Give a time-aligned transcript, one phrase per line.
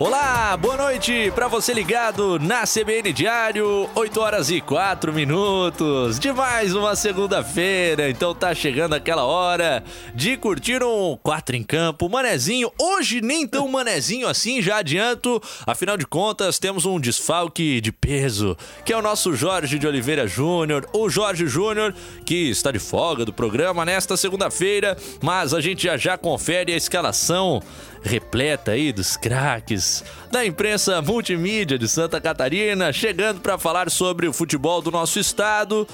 [0.00, 6.32] Olá, boa noite para você ligado na CBN Diário, 8 horas e 4 minutos de
[6.32, 8.08] mais uma segunda-feira.
[8.08, 9.82] Então tá chegando aquela hora
[10.14, 12.70] de curtir um 4 em campo, manezinho.
[12.80, 15.42] Hoje nem tão manezinho assim, já adianto.
[15.66, 20.28] Afinal de contas, temos um desfalque de peso, que é o nosso Jorge de Oliveira
[20.28, 20.88] Júnior.
[20.92, 21.92] O Jorge Júnior,
[22.24, 26.76] que está de folga do programa nesta segunda-feira, mas a gente já já confere a
[26.76, 27.60] escalação
[28.08, 34.32] repleta aí dos craques da imprensa multimídia de Santa Catarina, chegando para falar sobre o
[34.32, 35.86] futebol do nosso estado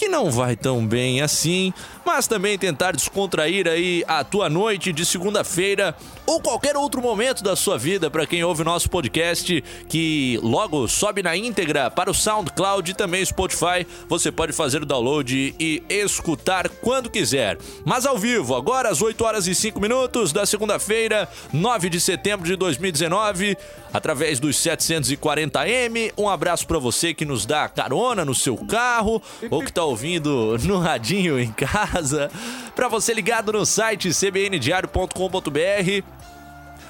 [0.00, 1.74] que não vai tão bem assim,
[2.06, 7.54] mas também tentar descontrair aí a tua noite de segunda-feira ou qualquer outro momento da
[7.54, 12.14] sua vida para quem ouve o nosso podcast que logo sobe na íntegra para o
[12.14, 13.86] SoundCloud e também Spotify.
[14.08, 17.58] Você pode fazer o download e escutar quando quiser.
[17.84, 22.46] Mas ao vivo, agora às 8 horas e 5 minutos da segunda-feira, 9 de setembro
[22.46, 23.54] de 2019,
[23.92, 26.14] através dos 740M.
[26.16, 29.20] Um abraço para você que nos dá carona no seu carro
[29.50, 32.30] ou que tá ouvindo no radinho em casa,
[32.74, 36.20] para você ligado no site cbndiario.com.br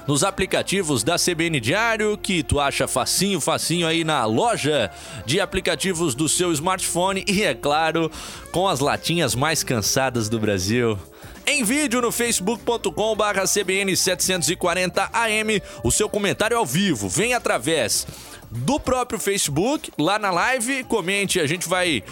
[0.07, 4.89] nos aplicativos da CBN Diário, que tu acha facinho, facinho aí na loja
[5.25, 7.23] de aplicativos do seu smartphone.
[7.27, 8.11] E, é claro,
[8.51, 10.97] com as latinhas mais cansadas do Brasil.
[11.45, 18.07] Em vídeo no facebook.com barra CBN 740AM, o seu comentário ao vivo vem através
[18.51, 22.03] do próprio Facebook, lá na live, comente, a gente vai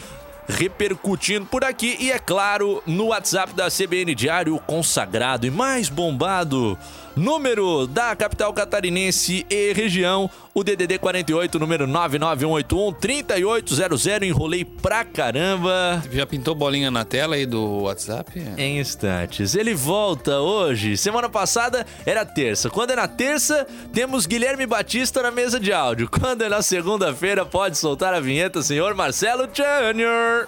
[0.49, 6.75] repercutindo por aqui e, é claro, no WhatsApp da CBN Diário, consagrado e mais bombado
[7.15, 14.07] número da capital catarinense e região, o DDD 48, número 99181 3800.
[14.23, 16.01] Enrolei pra caramba.
[16.11, 18.39] Já pintou bolinha na tela aí do WhatsApp?
[18.57, 19.55] Em instantes.
[19.55, 20.97] Ele volta hoje.
[20.97, 22.69] Semana passada era terça.
[22.69, 26.09] Quando é na terça, temos Guilherme Batista na mesa de áudio.
[26.11, 30.47] Quando é na segunda-feira, pode soltar a vinheta, senhor Marcelo Júnior.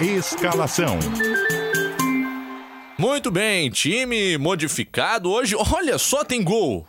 [0.00, 0.98] Escalação.
[3.00, 5.56] Muito bem, time modificado hoje.
[5.56, 6.86] Olha só, tem gol.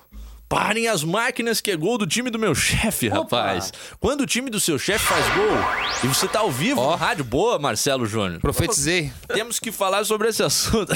[0.52, 3.72] Parem as máquinas que é gol do time do meu chefe, rapaz.
[4.02, 6.94] Quando o time do seu chefe faz gol e você tá ao vivo oh.
[6.94, 8.42] rádio, boa, Marcelo Júnior.
[8.42, 9.14] Profetizei.
[9.34, 10.92] Temos que falar sobre esse assunto.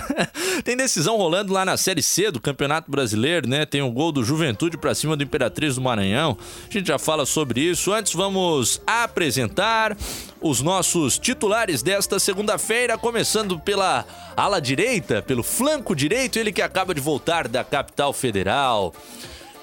[0.65, 3.65] Tem decisão rolando lá na Série C do Campeonato Brasileiro, né?
[3.65, 6.37] Tem um gol do Juventude para cima do Imperatriz do Maranhão.
[6.69, 7.93] A gente já fala sobre isso.
[7.93, 9.95] Antes vamos apresentar
[10.41, 14.05] os nossos titulares desta segunda-feira, começando pela
[14.35, 18.93] ala direita, pelo flanco direito, ele que acaba de voltar da capital federal.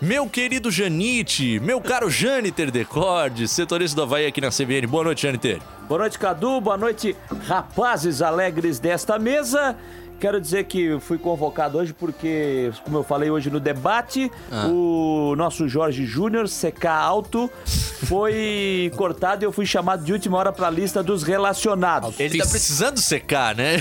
[0.03, 4.85] Meu querido Janite, meu caro Janiter Decorde, setorista do Havaí aqui na CBN.
[4.89, 5.61] Boa noite, Janiter.
[5.89, 6.61] Boa noite, Cadu.
[6.61, 9.77] Boa noite, rapazes alegres desta mesa.
[10.19, 14.67] Quero dizer que fui convocado hoje porque, como eu falei hoje no debate, ah.
[14.67, 17.49] o nosso Jorge Júnior, CK Alto,
[18.09, 22.19] foi cortado e eu fui chamado de última hora para a lista dos relacionados.
[22.19, 23.77] Ele tá precisando secar, né?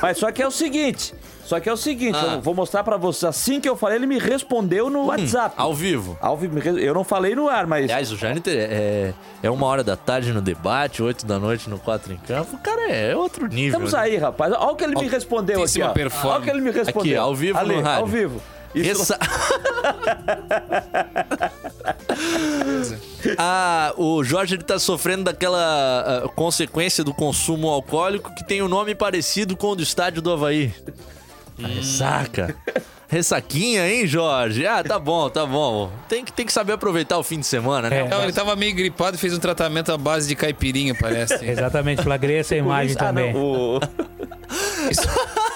[0.00, 1.12] Mas só que é o seguinte,
[1.50, 2.34] só que é o seguinte, ah.
[2.34, 3.26] eu vou mostrar para você.
[3.26, 5.56] Assim que eu falei, ele me respondeu no hum, WhatsApp.
[5.58, 6.16] Ao vivo.
[6.20, 6.56] Ao vivo.
[6.78, 7.86] Eu não falei no ar, mas.
[7.86, 9.12] Aliás, o Jâniter é,
[9.42, 12.56] é uma hora da tarde no debate, oito da noite no quatro em campo.
[12.58, 13.80] Cara é outro nível.
[13.80, 13.98] Estamos né?
[13.98, 14.52] aí, rapaz.
[14.52, 15.82] Olha o que ele me respondeu aqui.
[15.82, 15.92] Ó.
[16.28, 17.00] Olha o que ele me respondeu.
[17.00, 18.00] Aqui, ao vivo Ali, no rádio.
[18.00, 18.40] Ao vivo.
[18.72, 19.02] Isso...
[19.02, 19.18] Essa...
[23.38, 28.66] ah, o Jorge ele tá sofrendo daquela uh, consequência do consumo alcoólico que tem o
[28.66, 30.72] um nome parecido com o do estádio do Havaí.
[31.66, 32.56] Ressaca.
[33.08, 34.64] Ressaquinha, hein, Jorge?
[34.64, 35.90] Ah, tá bom, tá bom.
[36.08, 38.00] Tem que, tem que saber aproveitar o fim de semana, né?
[38.00, 38.08] É.
[38.08, 41.34] Não, ele tava meio gripado e fez um tratamento à base de caipirinha, parece.
[41.44, 43.32] Exatamente, flagrei essa imagem ah, também.
[43.32, 43.80] Não, o...
[44.88, 45.02] Isso...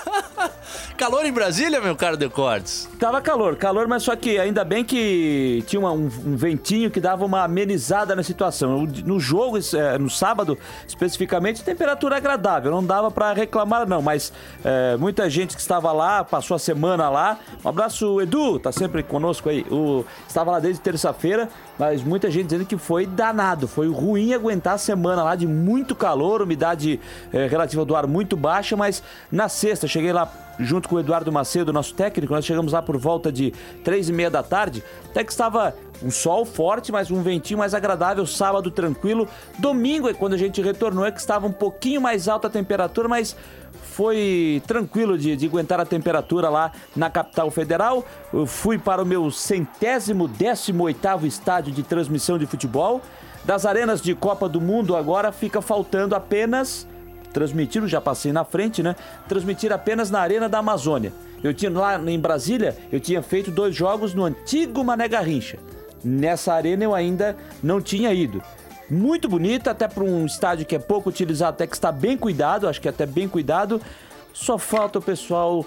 [0.97, 2.89] Calor em Brasília, meu caro Decortes?
[3.01, 7.01] Tava calor, calor, mas só que ainda bem que tinha uma, um, um, ventinho que
[7.01, 8.87] dava uma amenizada na situação.
[9.05, 10.57] No jogo, é, no sábado,
[10.87, 14.33] especificamente, temperatura agradável, não dava para reclamar não, mas
[14.65, 17.41] é, muita gente que estava lá, passou a semana lá.
[17.65, 19.67] Um abraço, Edu, tá sempre conosco aí.
[19.73, 21.49] O, estava lá desde terça-feira,
[21.79, 25.95] mas muita gente dizendo que foi danado, foi ruim aguentar a semana lá de muito
[25.95, 27.01] calor, umidade
[27.33, 31.33] é, relativa do ar muito baixa, mas na sexta cheguei lá junto com o Eduardo
[31.33, 32.33] Macedo, nosso técnico.
[32.33, 34.83] Nós chegamos lá por volta de três e meia da tarde.
[35.11, 38.27] Até que estava um sol forte, mas um ventinho mais agradável.
[38.27, 39.29] Sábado tranquilo.
[39.59, 43.09] Domingo é quando a gente retornou, é que estava um pouquinho mais alta a temperatura,
[43.09, 43.37] mas
[43.95, 48.05] foi tranquilo de, de, aguentar a temperatura lá na capital federal.
[48.33, 53.01] Eu fui para o meu centésimo, décimo oitavo estádio de transmissão de futebol.
[53.45, 56.87] Das arenas de Copa do Mundo agora fica faltando apenas
[57.33, 58.95] transmitir, já passei na frente, né?
[59.29, 61.13] Transmitir apenas na Arena da Amazônia.
[61.43, 65.59] Eu tinha lá em Brasília, eu tinha feito dois jogos no antigo Mané Garrincha.
[66.03, 68.43] Nessa arena eu ainda não tinha ido.
[68.89, 72.69] Muito bonita, até para um estádio que é pouco utilizado, até que está bem cuidado,
[72.69, 73.81] acho que é até bem cuidado.
[74.33, 75.65] Só falta o pessoal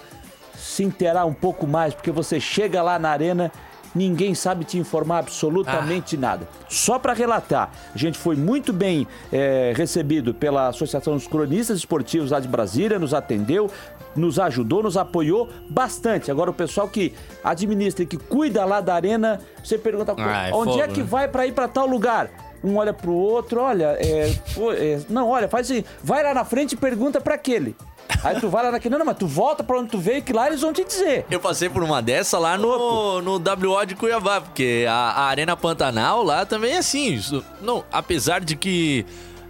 [0.55, 3.51] se inteirar um pouco mais, porque você chega lá na arena
[3.97, 6.19] ninguém sabe te informar absolutamente ah.
[6.19, 6.47] nada.
[6.69, 12.31] Só para relatar, a gente foi muito bem é, recebido pela Associação dos Cronistas Esportivos
[12.31, 13.69] lá de Brasília, nos atendeu,
[14.15, 16.29] nos ajudou, nos apoiou bastante.
[16.31, 17.13] Agora o pessoal que
[17.43, 21.01] administra e que cuida lá da arena, você pergunta ah, é onde fogo, é que
[21.01, 21.05] né?
[21.05, 22.29] vai para ir para tal lugar?
[22.63, 24.33] Um olha pro outro, olha, é,
[24.77, 27.75] é, não, olha, faz assim, vai lá na frente e pergunta para aquele.
[28.23, 30.33] Aí tu vai lá naquele, não, não, mas tu volta pra onde tu veio que
[30.33, 31.25] lá eles vão te dizer.
[31.29, 35.55] Eu passei por uma dessa lá no, no WO de Cuiabá, porque a, a Arena
[35.55, 37.13] Pantanal lá também é assim.
[37.13, 39.05] Isso, não, apesar de que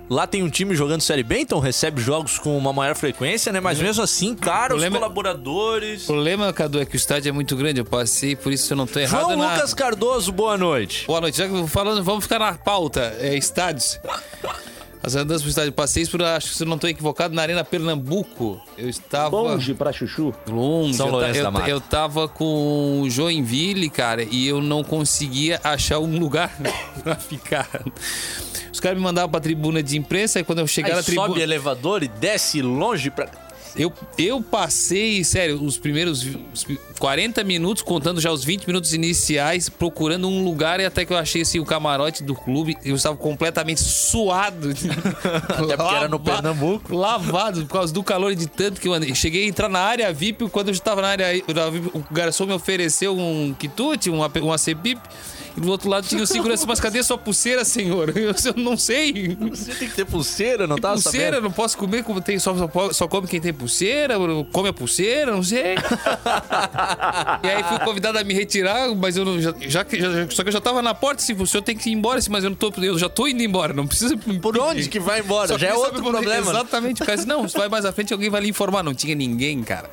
[0.10, 3.60] Lá tem um time jogando Série B, então recebe jogos com uma maior frequência, né?
[3.60, 6.04] Mas mesmo assim, cara, problema, os colaboradores.
[6.04, 7.82] O problema, Cadu, é que o estádio é muito grande.
[7.82, 9.26] Eu passei, por isso eu não tô errado.
[9.26, 9.56] João na...
[9.56, 11.06] Lucas Cardoso, boa noite.
[11.06, 11.38] Boa noite.
[11.38, 13.18] Já que falando, vamos ficar na pauta.
[13.20, 14.00] É, estádios.
[15.08, 17.64] As andanças pro estádio passei por, acho que se eu não estou equivocado, na Arena
[17.64, 18.62] Pernambuco.
[18.78, 19.34] Eu estava.
[19.34, 20.34] Longe pra Chuchu.
[20.46, 20.96] Longe.
[20.96, 26.00] São eu, eu, da eu tava com o Joinville, cara, e eu não conseguia achar
[26.00, 26.52] um lugar
[27.02, 27.70] pra ficar.
[28.70, 31.28] Os caras me mandavam pra tribuna de imprensa e quando eu chegar Aí na tribuna.
[31.30, 33.47] Sobe elevador e desce longe pra.
[33.76, 36.26] Eu, eu passei, sério, os primeiros
[37.00, 41.18] 40 minutos, contando já os 20 minutos iniciais, procurando um lugar e até que eu
[41.18, 42.76] achei assim, o camarote do clube.
[42.84, 44.70] Eu estava completamente suado.
[44.70, 46.96] até porque era no Pernambuco.
[46.96, 49.14] Lavado por causa do calor e de tanto que eu andei.
[49.14, 52.54] Cheguei a entrar na área VIP, quando eu estava na área VIP, o garçom me
[52.54, 55.00] ofereceu um quitute, um, um ACBIP.
[55.58, 58.16] E do outro lado tinha o segurança, mas cadê sua pulseira, senhor?
[58.16, 59.36] Eu, eu não sei.
[59.50, 61.44] Você tem que ter pulseira, não tá Pulseira, sabendo?
[61.46, 64.16] não posso comer como tem, só, só, só come quem tem pulseira,
[64.52, 65.76] come a pulseira, não sei.
[67.44, 70.50] e aí fui convidado a me retirar, mas eu não, já, já, já, só que
[70.50, 72.52] eu já tava na porta, assim, o senhor tem que ir embora, assim, mas eu
[72.52, 75.48] não tô, eu já tô indo embora, não precisa Por onde que vai embora?
[75.48, 76.52] Só já é outro problema.
[76.52, 79.16] Exatamente, o cara disse, não, vai mais à frente, alguém vai lhe informar, não tinha
[79.16, 79.90] ninguém, cara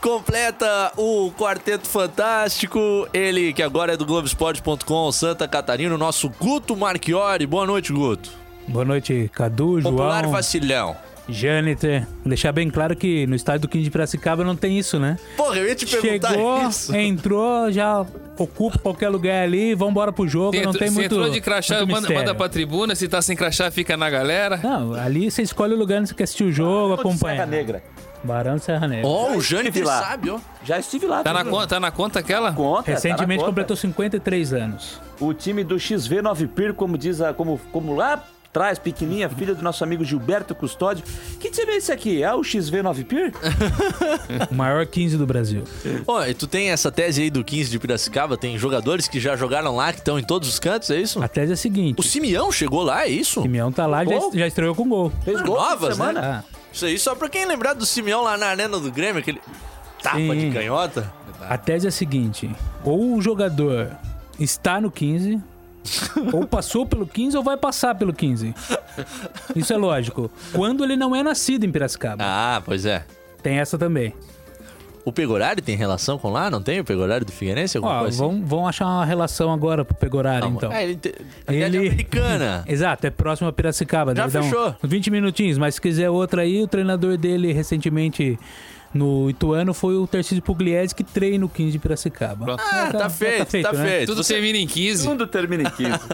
[0.00, 3.08] completa o Quarteto Fantástico.
[3.12, 7.46] Ele que agora é do Globoesporte.com, Santa Catarina, o nosso Guto Marchiori.
[7.46, 8.30] Boa noite, Guto.
[8.66, 9.94] Boa noite, Cadu, João.
[9.94, 10.96] Popular Vacilhão.
[11.30, 15.18] Jâniter, deixar bem claro que no estádio do 15 de Piracicaba não tem isso, né?
[15.36, 16.96] Porra, eu ia te perguntar Chegou, isso.
[16.96, 18.06] entrou, já
[18.38, 22.08] ocupa qualquer lugar ali, vambora pro jogo, tem, não tem muito entrou de crachá, manda,
[22.08, 24.58] manda pra tribuna, se tá sem crachá, fica na galera.
[24.62, 27.40] Não, ali você escolhe o lugar onde você quer assistir o jogo, acompanha.
[27.40, 27.82] Serra Negra.
[28.22, 29.06] Barão Serra Negra.
[29.06, 30.38] Ó, oh, o Jâniter sabe, ó.
[30.64, 31.22] Já estive lá.
[31.22, 32.52] Tá na, conta, tá na conta aquela?
[32.52, 35.00] Conta, Recentemente tá completou 53 anos.
[35.20, 39.62] O time do XV9 Pir, como diz a, como, como lá atrás, pequenininha, filha do
[39.62, 41.04] nosso amigo Gilberto Custódio.
[41.38, 42.22] Que time é esse aqui?
[42.22, 43.32] É o XV9 Pir?
[44.50, 45.64] o maior 15 do Brasil.
[46.06, 48.36] Ó, e tu tem essa tese aí do 15 de Piracicaba?
[48.36, 51.22] Tem jogadores que já jogaram lá, que estão em todos os cantos, é isso?
[51.22, 51.98] A tese é a seguinte.
[51.98, 53.40] O Simeão chegou lá, é isso?
[53.40, 55.12] O Simeão tá lá, já, já estreou com gol.
[55.24, 56.20] Fez gol Novas, semana.
[56.20, 56.44] né?
[56.44, 56.57] Ah.
[56.72, 59.40] Isso aí só pra quem lembrar do Simeão lá na arena do Grêmio, aquele
[60.02, 60.38] tapa Sim.
[60.38, 61.12] de canhota.
[61.40, 62.50] A tese é a seguinte:
[62.84, 63.90] ou o jogador
[64.38, 65.40] está no 15,
[66.32, 68.54] ou passou pelo 15 ou vai passar pelo 15.
[69.56, 70.30] Isso é lógico.
[70.52, 72.22] Quando ele não é nascido em Piracicaba.
[72.24, 73.04] Ah, pois é.
[73.42, 74.14] Tem essa também.
[75.08, 76.50] O Pegorari tem relação com lá?
[76.50, 77.78] Não tem o Pegorari do Figueirense?
[77.78, 78.18] Ó, assim?
[78.18, 80.70] vão, vão achar uma relação agora pro Pegorari, não, então.
[80.70, 81.14] É, ele, te...
[81.48, 81.62] ele...
[81.62, 82.62] é americana.
[82.68, 84.14] Exato, é próximo a Piracicaba.
[84.14, 84.76] Já fechou.
[84.84, 88.38] Um, 20 minutinhos, mas se quiser outra aí, o treinador dele recentemente
[88.92, 92.56] no Ituano foi o Tarcísio Pugliese que treina o 15 de Piracicaba.
[92.58, 93.88] Ah, tá, tá, feito, tá feito, tá né?
[93.88, 94.08] feito.
[94.08, 94.34] Tudo Você...
[94.34, 95.08] termina em 15.
[95.08, 95.90] Tudo termina em 15.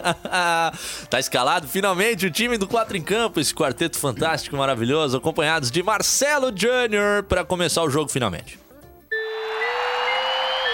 [1.09, 5.83] tá escalado finalmente o time do 4 em campo, esse quarteto fantástico, maravilhoso, acompanhados de
[5.83, 8.63] Marcelo Júnior para começar o jogo finalmente.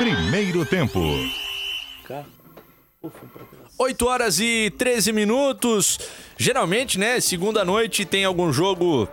[0.01, 1.00] Primeiro tempo.
[3.77, 6.00] 8 horas e 13 minutos.
[6.36, 9.08] Geralmente, né, segunda noite tem algum jogo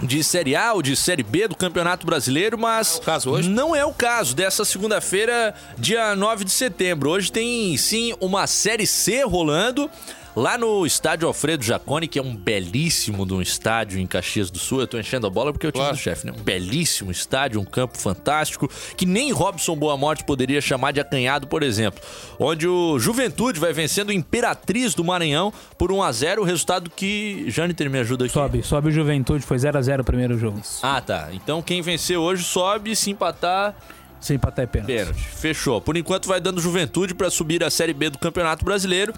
[0.00, 3.48] de Série A ou de Série B do Campeonato Brasileiro, mas é caso hoje?
[3.48, 7.10] não é o caso dessa segunda-feira, dia 9 de setembro.
[7.10, 9.90] Hoje tem sim uma Série C rolando.
[10.36, 14.58] Lá no estádio Alfredo Jaconi, que é um belíssimo de um estádio em Caxias do
[14.58, 14.80] Sul.
[14.80, 15.96] Eu tô enchendo a bola porque é o time Claro.
[15.96, 16.32] do chefe, né?
[16.38, 21.46] Um belíssimo estádio, um campo fantástico, que nem Robson Boa Morte poderia chamar de acanhado,
[21.46, 22.00] por exemplo.
[22.38, 26.90] Onde o Juventude vai vencendo o Imperatriz do Maranhão por 1 a 0 o resultado
[26.90, 27.44] que.
[27.48, 28.32] Jâniter, me ajuda aqui.
[28.34, 30.60] Sobe, sobe o Juventude, foi 0x0 o primeiro jogo.
[30.82, 31.28] Ah, tá.
[31.32, 33.74] Então quem vencer hoje sobe, se empatar,
[34.20, 34.92] Sem empatar é pênalti.
[34.92, 35.18] pênalti.
[35.20, 35.80] Fechou.
[35.80, 39.12] Por enquanto vai dando Juventude para subir a Série B do Campeonato Brasileiro.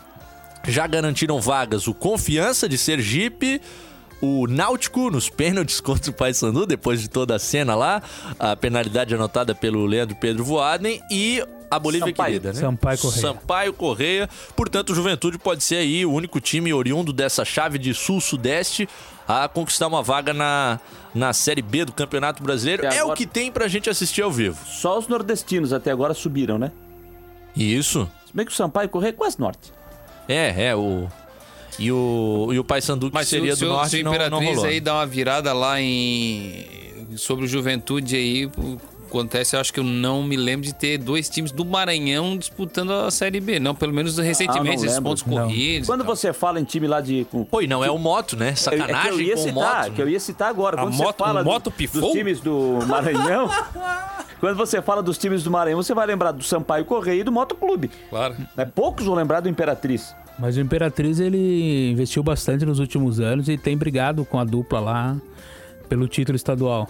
[0.67, 3.61] Já garantiram vagas o Confiança de Sergipe,
[4.21, 8.01] o Náutico nos pênaltis contra o Paysandu, depois de toda a cena lá,
[8.39, 12.41] a penalidade anotada pelo Leandro Pedro Voaden e a Bolívia Sampaio.
[12.41, 12.61] querida, né?
[12.61, 13.21] Sampaio Correia.
[13.21, 14.31] Sampaio Correia.
[14.55, 18.87] Portanto, o Juventude pode ser aí o único time oriundo dessa chave de sul-sudeste
[19.27, 20.79] a conquistar uma vaga na,
[21.15, 22.85] na Série B do Campeonato Brasileiro.
[22.85, 24.59] É o que tem pra gente assistir ao vivo.
[24.67, 26.71] Só os nordestinos até agora subiram, né?
[27.57, 28.09] Isso.
[28.27, 29.73] Se bem que o Sampaio Correia é quase norte.
[30.29, 31.07] É, é, o.
[31.79, 34.05] E o, e o Paysandu que Mas se, seria do se, o- norte se o
[34.05, 34.65] não, não rolou.
[34.67, 36.67] aí dá uma virada lá em.
[37.17, 38.51] Sobre o Juventude aí,
[39.19, 42.93] acontece, eu acho que eu não me lembro de ter dois times do Maranhão disputando
[42.93, 43.59] a Série B.
[43.61, 45.03] Não, pelo menos recentemente, esses lembro.
[45.11, 45.45] pontos Não.
[45.45, 45.87] corridos.
[45.89, 47.27] Quando você fala em time lá de.
[47.31, 48.49] Com, Oi, não é o moto, né?
[48.49, 49.55] É que Sacanagem eu ia citar,
[49.85, 49.93] moto.
[49.95, 50.77] que eu ia citar agora.
[50.81, 52.01] A Quando moto- você fala o do- moto pifou?
[52.03, 53.49] dos times do Maranhão,
[54.41, 57.31] quando você fala dos times do Maranhão, você vai lembrar do Sampaio Correia e do
[57.33, 57.91] Motoclube.
[58.11, 58.35] Claro.
[58.57, 58.65] Né?
[58.65, 60.15] Poucos vão lembrar do Imperatriz.
[60.39, 64.81] Mas o Imperatriz ele investiu bastante nos últimos anos e tem brigado com a dupla
[64.81, 65.17] lá
[65.89, 66.89] pelo título estadual.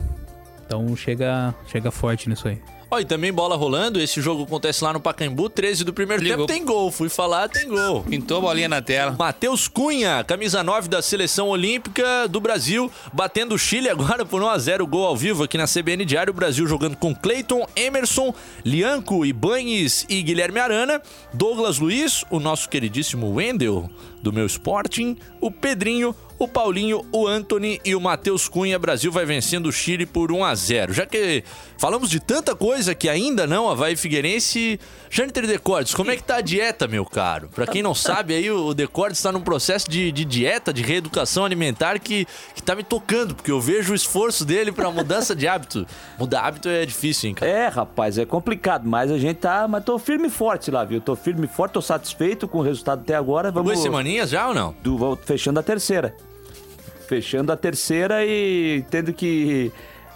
[0.73, 2.59] Então chega, chega forte nisso aí.
[2.91, 6.47] Ó, e também bola rolando, esse jogo acontece lá no Pacaembu, 13 do primeiro Ligou.
[6.47, 6.91] tempo, tem gol.
[6.91, 8.03] Fui falar, tem gol.
[8.03, 9.17] Pintou a bolinha na tela.
[9.19, 14.87] Matheus Cunha, camisa 9 da Seleção Olímpica do Brasil, batendo o Chile agora por 1x0
[14.87, 16.33] gol ao vivo aqui na CBN Diário.
[16.33, 21.01] O Brasil jogando com Cleiton, Emerson, Lianco, Ibanes e Guilherme Arana.
[21.33, 23.89] Douglas Luiz, o nosso queridíssimo Wendel
[24.23, 26.15] do meu Sporting, o Pedrinho,
[26.45, 28.79] o Paulinho, o Anthony e o Matheus Cunha.
[28.79, 31.43] Brasil vai vencendo o Chile por 1 a 0 Já que
[31.79, 34.79] falamos de tanta coisa que ainda não, Havaí Figueirense.
[35.11, 37.49] Jâniter Decordes, como é que tá a dieta, meu caro?
[37.55, 41.45] Pra quem não sabe, aí o Decordes está num processo de, de dieta, de reeducação
[41.45, 45.47] alimentar que, que tá me tocando, porque eu vejo o esforço dele pra mudança de
[45.47, 45.87] hábito.
[46.19, 47.51] Mudar hábito é difícil, hein, cara?
[47.51, 49.69] É, rapaz, é complicado, mas a gente tá.
[49.69, 51.01] Mas tô firme e forte lá, viu?
[51.01, 53.51] Tô firme e forte, tô satisfeito com o resultado até agora.
[53.51, 53.71] Vamos.
[53.71, 54.75] Duas semaninhas já ou não?
[54.83, 56.17] do- fechando a terceira.
[57.13, 59.71] Fechando a terceira e tendo que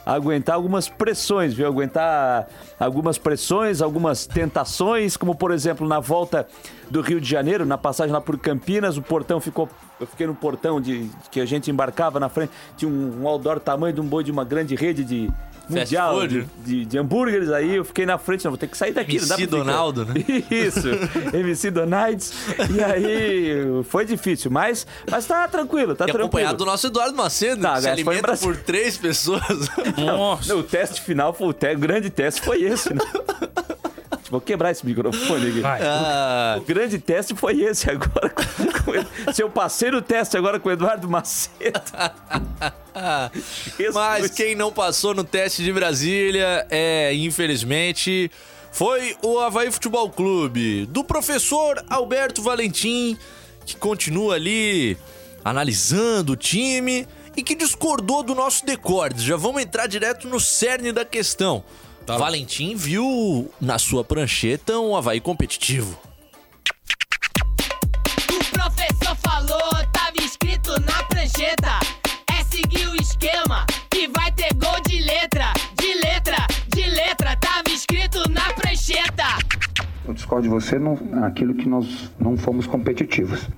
[0.07, 1.67] aguentar algumas pressões, viu?
[1.67, 2.49] Aguentar
[2.81, 6.49] algumas pressões, algumas tentações, como por exemplo na volta
[6.89, 9.69] do Rio de Janeiro, na passagem lá por Campinas, o portão ficou.
[10.01, 13.61] Eu fiquei no portão de que a gente embarcava na frente, tinha um, um outdoor
[13.61, 15.31] tamanho de um boi de uma grande rede de.
[15.69, 18.93] Mundial de, de, de hambúrgueres aí, eu fiquei na frente, não, vou ter que sair
[18.93, 19.19] daqui.
[19.21, 19.47] não dá MC.
[19.47, 20.15] Donaldo, né?
[20.51, 20.89] Isso,
[21.35, 22.33] MC Donalds.
[22.73, 26.25] E aí, foi difícil, mas, mas tá tranquilo, tá E tranquilo.
[26.27, 29.43] acompanhado do nosso Eduardo Macedo, Tá, que se alimenta por três pessoas.
[29.99, 30.53] Nossa.
[30.55, 33.01] Não, o teste final, foi, o, te- o grande teste foi esse, né?
[34.31, 35.61] Vou quebrar esse microfone aqui.
[35.61, 35.81] Vai.
[35.83, 38.31] Ah, O grande teste foi esse agora.
[38.31, 41.81] com- com- se eu passei no teste agora com o Eduardo Macedo.
[43.79, 43.95] Jesus.
[43.95, 48.31] Mas quem não passou no teste de Brasília é, infelizmente,
[48.73, 53.17] foi o Havaí Futebol Clube, do professor Alberto Valentim,
[53.65, 54.97] que continua ali
[55.45, 59.23] analisando o time e que discordou do nosso decorde.
[59.25, 61.63] Já vamos entrar direto no cerne da questão.
[62.07, 62.17] Tá.
[62.17, 65.99] Valentim viu na sua prancheta um Havaí competitivo.
[68.31, 71.81] O professor falou, tava escrito na prancheta.
[72.33, 77.37] É seguir o esquema que vai ter gol de letra, de letra, de letra.
[77.39, 79.25] Tava escrito na prancheta.
[80.07, 83.49] Eu discordo de você não, aquilo que nós não fomos competitivos.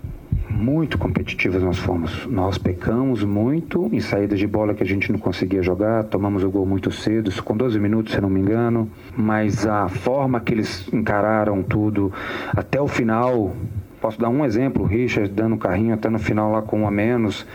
[0.58, 2.26] Muito competitivos nós fomos.
[2.26, 6.50] Nós pecamos muito em saídas de bola que a gente não conseguia jogar, tomamos o
[6.50, 8.90] gol muito cedo, com 12 minutos, se não me engano.
[9.16, 12.12] Mas a forma que eles encararam tudo
[12.48, 13.54] até o final,
[14.00, 16.90] posso dar um exemplo, o Richard dando carrinho até no final lá com um a
[16.90, 17.46] menos,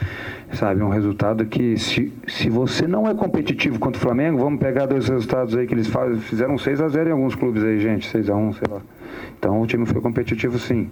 [0.53, 0.81] sabe?
[0.81, 5.09] Um resultado que se, se você não é competitivo contra o Flamengo, vamos pegar dois
[5.09, 5.91] resultados aí que eles
[6.21, 8.81] fizeram 6 a 0 em alguns clubes aí, gente, 6 a 1 sei lá.
[9.37, 10.89] Então o time foi competitivo sim.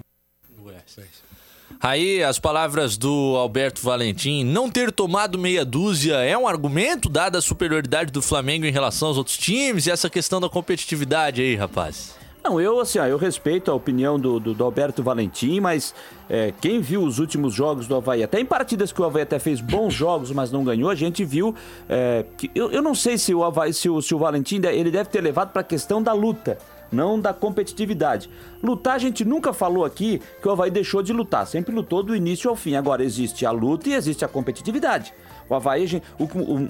[1.83, 7.39] Aí, as palavras do Alberto Valentim, não ter tomado meia dúzia é um argumento, dada
[7.39, 11.55] a superioridade do Flamengo em relação aos outros times e essa questão da competitividade aí,
[11.55, 12.15] rapaz.
[12.43, 15.93] Não, eu assim, ó, eu respeito a opinião do, do, do Alberto Valentim, mas
[16.29, 19.39] é, quem viu os últimos jogos do Havaí, até em partidas que o Havaí até
[19.39, 21.55] fez bons jogos, mas não ganhou, a gente viu
[21.89, 24.91] é, que eu, eu não sei se o Havaí, se o, se o Valentim, ele
[24.91, 26.59] deve ter levado para a questão da luta.
[26.91, 28.29] Não da competitividade.
[28.61, 32.15] Lutar, a gente nunca falou aqui que o Havaí deixou de lutar, sempre lutou do
[32.15, 32.75] início ao fim.
[32.75, 35.13] Agora, existe a luta e existe a competitividade.
[35.49, 36.01] O Havaí,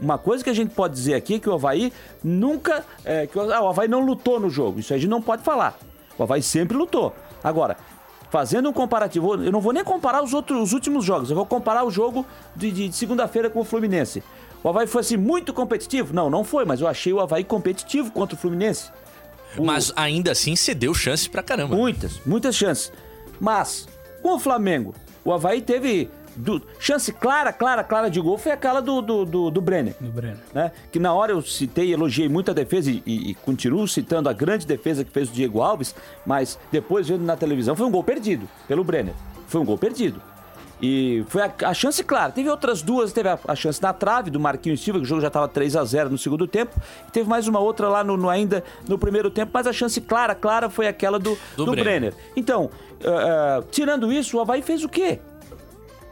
[0.01, 1.91] uma coisa que a gente pode dizer aqui é que o Havaí
[2.23, 2.85] nunca.
[3.05, 4.79] é, que o, ah, o Havaí não lutou no jogo.
[4.79, 5.77] Isso a gente não pode falar.
[6.17, 7.13] O Havaí sempre lutou.
[7.43, 7.77] Agora,
[8.29, 11.45] fazendo um comparativo, eu não vou nem comparar os outros os últimos jogos, eu vou
[11.45, 12.25] comparar o jogo
[12.55, 14.23] de, de- de segunda-feira com o Fluminense.
[14.63, 16.13] O Havaí foi assim muito competitivo?
[16.13, 18.91] Não, não foi, mas eu achei o Havaí competitivo contra o Fluminense.
[19.57, 21.75] O- Mas ainda assim cedeu chance pra caramba.
[21.75, 22.91] Muitas, muitas chances.
[23.39, 23.87] Mas,
[24.21, 24.93] com o Flamengo,
[25.25, 29.51] o Havaí teve du- chance clara, clara, clara de gol, foi aquela do, do, do,
[29.51, 29.95] do Brenner.
[29.99, 30.37] Do Breno.
[30.53, 30.71] Né?
[30.91, 34.29] Que na hora eu citei e elogiei muito a defesa e, e- e continuo citando
[34.29, 35.93] a grande defesa que fez o Diego Alves,
[36.25, 39.13] mas depois vendo na televisão foi um gol perdido pelo Brenner.
[39.47, 40.21] Foi um gol perdido.
[40.81, 42.31] E foi a, a chance clara.
[42.31, 45.21] Teve outras duas, teve a, a chance na trave do Marquinhos Silva, que o jogo
[45.21, 46.75] já estava 3 a 0 no segundo tempo.
[47.07, 50.01] E teve mais uma outra lá no, no- ainda no primeiro tempo, mas a chance
[50.01, 51.83] clara, clara foi aquela do, Do do, Brenner.
[51.83, 52.13] Brenner.
[52.35, 52.71] Então,
[53.05, 55.19] ah, ah, tirando isso, o Havaí fez o quê?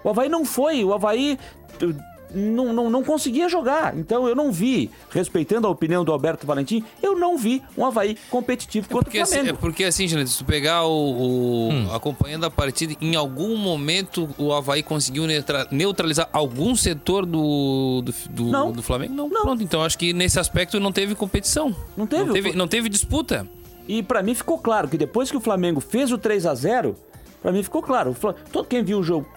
[0.03, 1.37] O Havaí não foi, o Havaí
[1.81, 1.95] uh,
[2.33, 3.97] não, não, não conseguia jogar.
[3.97, 8.17] Então eu não vi, respeitando a opinião do Alberto Valentim, eu não vi um Havaí
[8.29, 9.57] competitivo contra Porque o assim, é Flamengo.
[9.59, 11.87] porque assim, gente, se tu pegar o, o- Hum.
[11.93, 18.13] acompanhando a partida, em algum momento o Havaí conseguiu neutra- neutralizar algum setor do, do,
[18.29, 18.71] do, Não.
[18.71, 19.13] do Flamengo?
[19.13, 19.29] Não.
[19.29, 19.41] Não.
[19.41, 21.75] Pronto, então acho que nesse aspecto não teve competição.
[21.95, 22.23] Não teve?
[22.25, 23.47] Não teve, não teve disputa.
[23.87, 26.95] E pra mim ficou claro que depois que o Flamengo fez o 3 a 0
[27.41, 28.15] pra mim ficou claro.
[28.51, 29.27] Todo quem viu o jogo,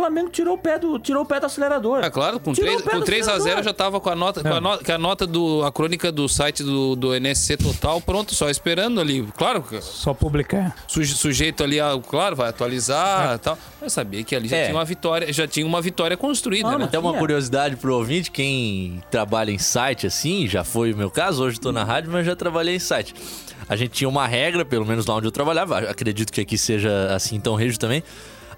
[0.00, 2.02] Flamengo tirou o pé do, tirou o pé do acelerador.
[2.04, 3.64] É claro, com Tirou 3, o pé com do 3 a 0 acelerador.
[3.64, 6.28] já tava com a nota, com a, no- com a nota do a crônica do
[6.28, 9.26] site do, do NSC Total pronto, só esperando ali.
[9.36, 10.74] Claro, que Só publicar.
[10.88, 13.58] suje- sujeito ali, a- claro, vai atualizar, e tal.
[13.80, 14.64] Mas sabia que ali já É.
[14.64, 16.84] tinha uma vitória, já tinha uma vitória construída, Não, né?
[16.86, 21.44] Até uma curiosidade pro ouvinte, quem trabalha em site assim, já foi o meu caso,
[21.44, 23.14] hoje tô na rádio, mas já trabalhei em site.
[23.68, 27.14] A gente tinha uma regra, pelo menos lá onde eu trabalhava, acredito que aqui seja
[27.14, 28.02] assim Tom Rejo também.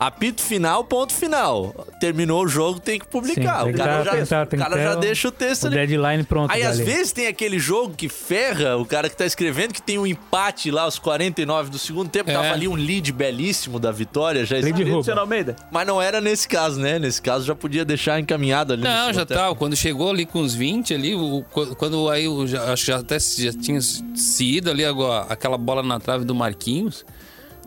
[0.06, 1.74] Apito final, ponto final.
[2.00, 3.58] Terminou o jogo, tem que publicar.
[3.60, 5.76] Sim, tem o cara, já, tá- o cara já deixa o texto O ali.
[5.76, 6.50] deadline pronto.
[6.50, 9.98] Aí às vezes tem aquele jogo que ferra o cara que tá escrevendo, que tem
[9.98, 12.34] um empate lá aos 49 do segundo tempo, É.
[12.34, 14.72] tava ali um lead belíssimo da vitória, já Lead
[15.18, 15.56] Almeida.
[15.70, 16.98] mas não era nesse caso, né?
[16.98, 18.82] Nesse caso já podia deixar encaminhado ali.
[18.82, 19.54] no Não, já tá.
[19.54, 22.90] Quando chegou ali com os 20 ali, o- qu- quando aí o- já, acho que
[22.90, 27.04] já até já tinha se ido ali agora, aquela bola na trave do Marquinhos.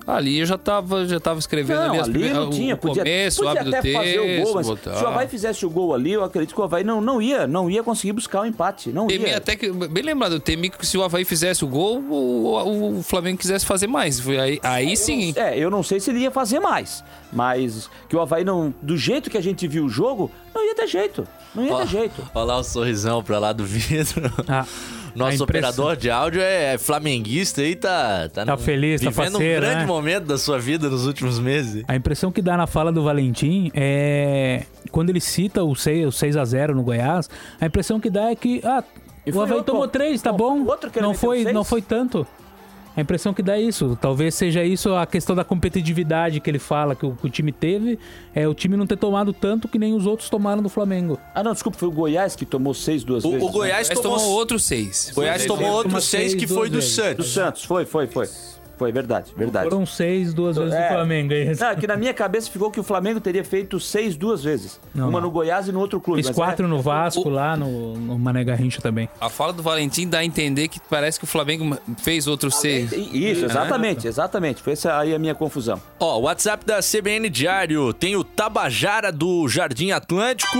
[0.07, 2.77] Ali eu já tava, já tava escrevendo Não, ali, as ali não o tinha.
[2.77, 5.65] Podia, começo, podia o hábito até fazer o gol, mas texto, se o Havaí fizesse
[5.65, 8.41] o gol ali, eu acredito que o Havaí não, não ia, não ia conseguir buscar
[8.41, 8.89] o empate.
[8.91, 9.37] Não Temi ia.
[9.37, 12.13] até que, bem lembrado, eu temi que se o Havaí fizesse o gol, o,
[12.53, 14.19] o- o Flamengo quisesse fazer mais.
[14.19, 15.33] Foi aí, aí sim.
[15.35, 18.95] É, eu não sei se ele ia fazer mais, mas que o Havaí não, do
[18.95, 21.27] jeito que a gente viu o jogo, não ia ter jeito.
[21.55, 22.21] Não ia Ó, ter jeito.
[22.33, 24.31] Olha lá o sorrisão pra lá do vidro.
[24.47, 24.65] Ah,
[25.15, 28.27] Nosso a impressão- operador de áudio é flamenguista e tá...
[28.27, 29.85] Tá, Tá num- feliz, tá vivendo um grande né?
[29.85, 31.85] momento da sua vida nos últimos meses.
[31.87, 34.63] A impressão que dá na fala do Valentim é.
[34.91, 37.29] Quando ele cita o 6, o 6 a 0 no Goiás,
[37.61, 38.59] a impressão que dá é que.
[38.65, 38.83] Ah,
[39.33, 42.27] o Havaí tomou 3, tá bom, outro que não, foi, não foi tanto.
[42.97, 43.97] A impressão que dá é isso.
[43.99, 47.51] Talvez seja isso a questão da competitividade que ele fala que o, que o time
[47.51, 47.99] teve.
[48.33, 51.19] É o time não ter tomado tanto que nem os outros tomaram do Flamengo.
[51.33, 53.45] Ah, não, desculpa, foi o Goiás que tomou seis duas O, vezes.
[53.47, 54.17] o Goiás Mas tomou...
[54.17, 55.11] tomou outro seis.
[55.13, 56.95] Goiás Foi- tomou Tomou outro seis 6 que foi do vezes.
[56.95, 57.33] Do Santos.
[57.33, 58.27] Santos, foi, foi, foi.
[58.77, 59.69] Foi verdade, verdade.
[59.69, 60.87] Foram seis, duas vezes É.
[60.89, 61.33] do Flamengo.
[61.33, 61.63] é isso.
[61.63, 64.79] Não, é que na minha cabeça ficou que o Flamengo teria feito seis duas vezes.
[64.93, 65.27] Não, Uma não.
[65.27, 66.21] no Goiás e no outro clube.
[66.23, 69.07] Fiz quatro é- no Vasco, lá no, no Mané Garrincha também.
[69.19, 72.91] A fala do Valentim dá a entender que parece que o Flamengo fez outro seis.
[72.91, 74.61] Isso, exatamente, exatamente.
[74.61, 75.81] Foi essa aí a minha confusão.
[75.99, 80.57] Ó, o WhatsApp da CBN Diário tem o Tabajara do Jardim Atlântico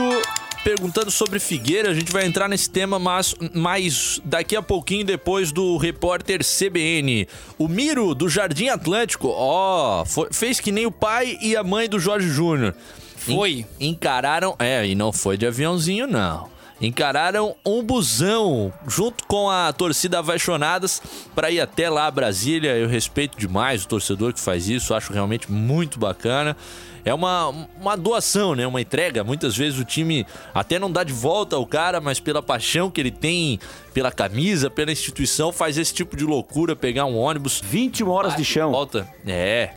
[0.66, 1.92] perguntando sobre Figueira.
[1.92, 7.28] A gente vai entrar nesse tema, mas mais daqui a pouquinho depois do repórter CBN.
[7.56, 11.88] O Miro do Jardim Atlântico, ó, foi- fez que nem o pai e a mãe
[11.88, 12.74] do Jorge Júnior.
[13.16, 13.66] Foi.
[13.80, 16.50] En- encararam, é, e não foi de aviãozinho não.
[16.82, 21.02] Encararam um busão junto com a torcida Apaixonadas
[21.34, 22.76] para ir até lá Brasília.
[22.76, 26.58] Eu respeito demais o torcedor que faz isso, acho realmente muito bacana.
[27.06, 28.66] É uma, uma doação, né?
[28.66, 29.24] Uma entrega.
[29.24, 33.00] Muitas vezes o time até não dá de volta ao cara, mas pela paixão que
[33.00, 33.60] ele tem
[33.94, 38.44] pela camisa, pela instituição, faz esse tipo de loucura, pegar um ônibus 21 horas de
[38.44, 38.72] chão.
[38.72, 39.08] Volta.
[39.26, 39.76] É.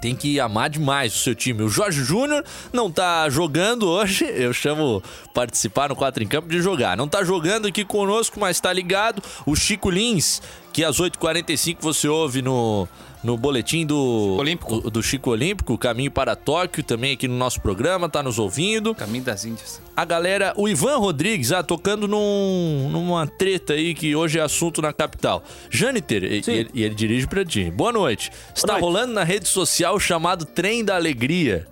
[0.00, 1.62] Tem que amar demais o seu time.
[1.62, 4.24] O Jorge Júnior não tá jogando hoje.
[4.24, 5.02] Eu chamo
[5.34, 6.96] participar no 4 em campo de jogar.
[6.96, 9.22] Não tá jogando aqui conosco, mas tá ligado.
[9.44, 10.40] O Chico Lins,
[10.72, 12.88] que às 8h45 você ouve no,
[13.22, 14.80] no boletim do Olímpico.
[14.80, 18.94] do, do Chico Olímpico, Caminho para Tóquio, também aqui no nosso programa, tá nos ouvindo.
[18.94, 19.80] Caminho das Índias.
[19.96, 24.80] A galera, o Ivan Rodrigues, ah, tocando num, numa treta aí que hoje é assunto
[24.80, 25.42] na capital.
[25.68, 27.70] Jâniter, e, e ele, e ele dirige pra ti.
[27.70, 28.30] Boa noite.
[28.54, 28.82] Está noite.
[28.82, 31.66] rolando na rede social o chamado Trem da Alegria.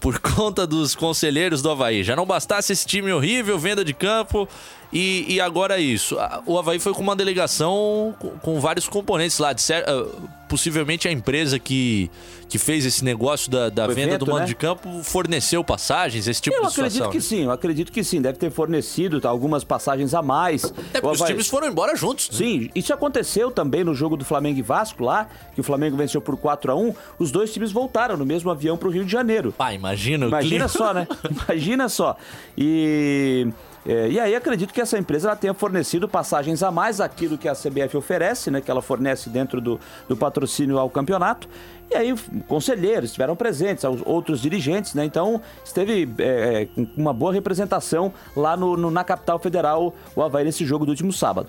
[0.00, 2.04] Por conta dos conselheiros do Havaí.
[2.04, 4.48] Já não bastasse esse time horrível, venda de campo.
[4.92, 6.18] E, e agora isso.
[6.18, 9.52] Ah, O Havaí foi com uma delegação com, com vários componentes lá.
[9.52, 10.06] De ah,
[10.48, 12.08] possivelmente a empresa que,
[12.48, 14.46] que fez esse negócio da, da venda evento, do mando né?
[14.46, 17.10] de campo forneceu passagens, esse tipo Eu de acredito situação.
[17.10, 17.22] que né?
[17.22, 18.20] sim, eu acredito que sim.
[18.22, 20.64] Deve ter fornecido tá, algumas passagens a mais.
[20.92, 22.30] É porque os Havaí- times foram embora juntos.
[22.30, 22.36] né?
[22.36, 26.20] Sim, isso aconteceu também no jogo do Flamengo e Vasco lá, que o Flamengo venceu
[26.20, 29.10] por 4 a 1 Os dois times voltaram no mesmo avião para o Rio de
[29.10, 29.50] Janeiro.
[29.50, 30.68] Pá, imagina o Imagina clima.
[30.68, 31.08] só, né?
[31.48, 32.16] Imagina só.
[32.56, 33.48] E,
[33.86, 37.48] é, e aí acredito que essa empresa ela tenha fornecido passagens a mais aquilo que
[37.48, 38.60] a CBF oferece, né?
[38.60, 41.48] Que ela fornece dentro do, do patrocínio ao campeonato.
[41.90, 42.14] E aí
[42.48, 45.04] conselheiros estiveram presentes, os outros dirigentes, né?
[45.04, 50.44] Então esteve é, é, uma boa representação lá no, no- na capital federal, o Havaí,
[50.44, 51.48] nesse jogo do último sábado.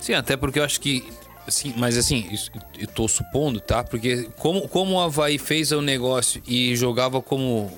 [0.00, 1.04] Sim, até porque eu acho que.
[1.46, 2.28] Assim, mas assim,
[2.76, 3.84] eu tô supondo, tá?
[3.84, 7.70] Porque como, como o Havaí fez o negócio e jogava como.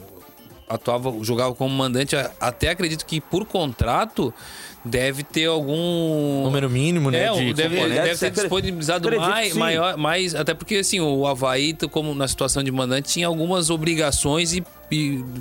[0.68, 4.32] Atuava, jogava como mandante, até acredito que por contrato
[4.84, 6.42] deve ter algum.
[6.44, 7.24] Número mínimo, né?
[7.24, 10.34] É, de deve, deve Deve ser- ter disponibilizado acredito mais, maior, mais.
[10.34, 14.64] Até porque, assim, o Havaí, como na situação de mandante, tinha algumas obrigações e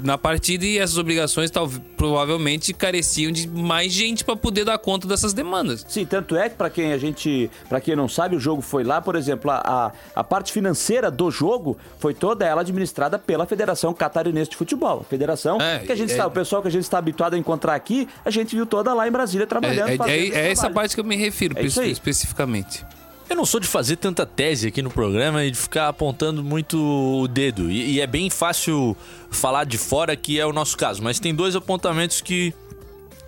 [0.03, 5.07] na partida, e essas obrigações talvez, provavelmente careciam de mais gente para poder dar conta
[5.07, 5.85] dessas demandas.
[5.87, 8.83] Sim, tanto é que para quem a gente, para quem não sabe, o jogo foi
[8.83, 13.93] lá, por exemplo, a, a, parte financeira do jogo foi toda ela administrada pela Federação
[13.93, 15.01] Catarinense de Futebol.
[15.01, 17.33] A federação É, que a gente é- está, o pessoal que a gente está habituado
[17.33, 19.89] a encontrar aqui, a gente viu toda lá em Brasília trabalhando.
[20.03, 21.91] É, é- é- é essa parte que eu me refiro, É isso aí.
[21.91, 22.85] especificamente.
[23.29, 26.77] Eu não sou de fazer tanta tese aqui no programa e de ficar apontando muito
[26.79, 27.69] o dedo.
[27.69, 28.95] E, e é bem fácil
[29.29, 31.03] falar de fora, que é o nosso caso.
[31.03, 32.53] Mas tem dois apontamentos que,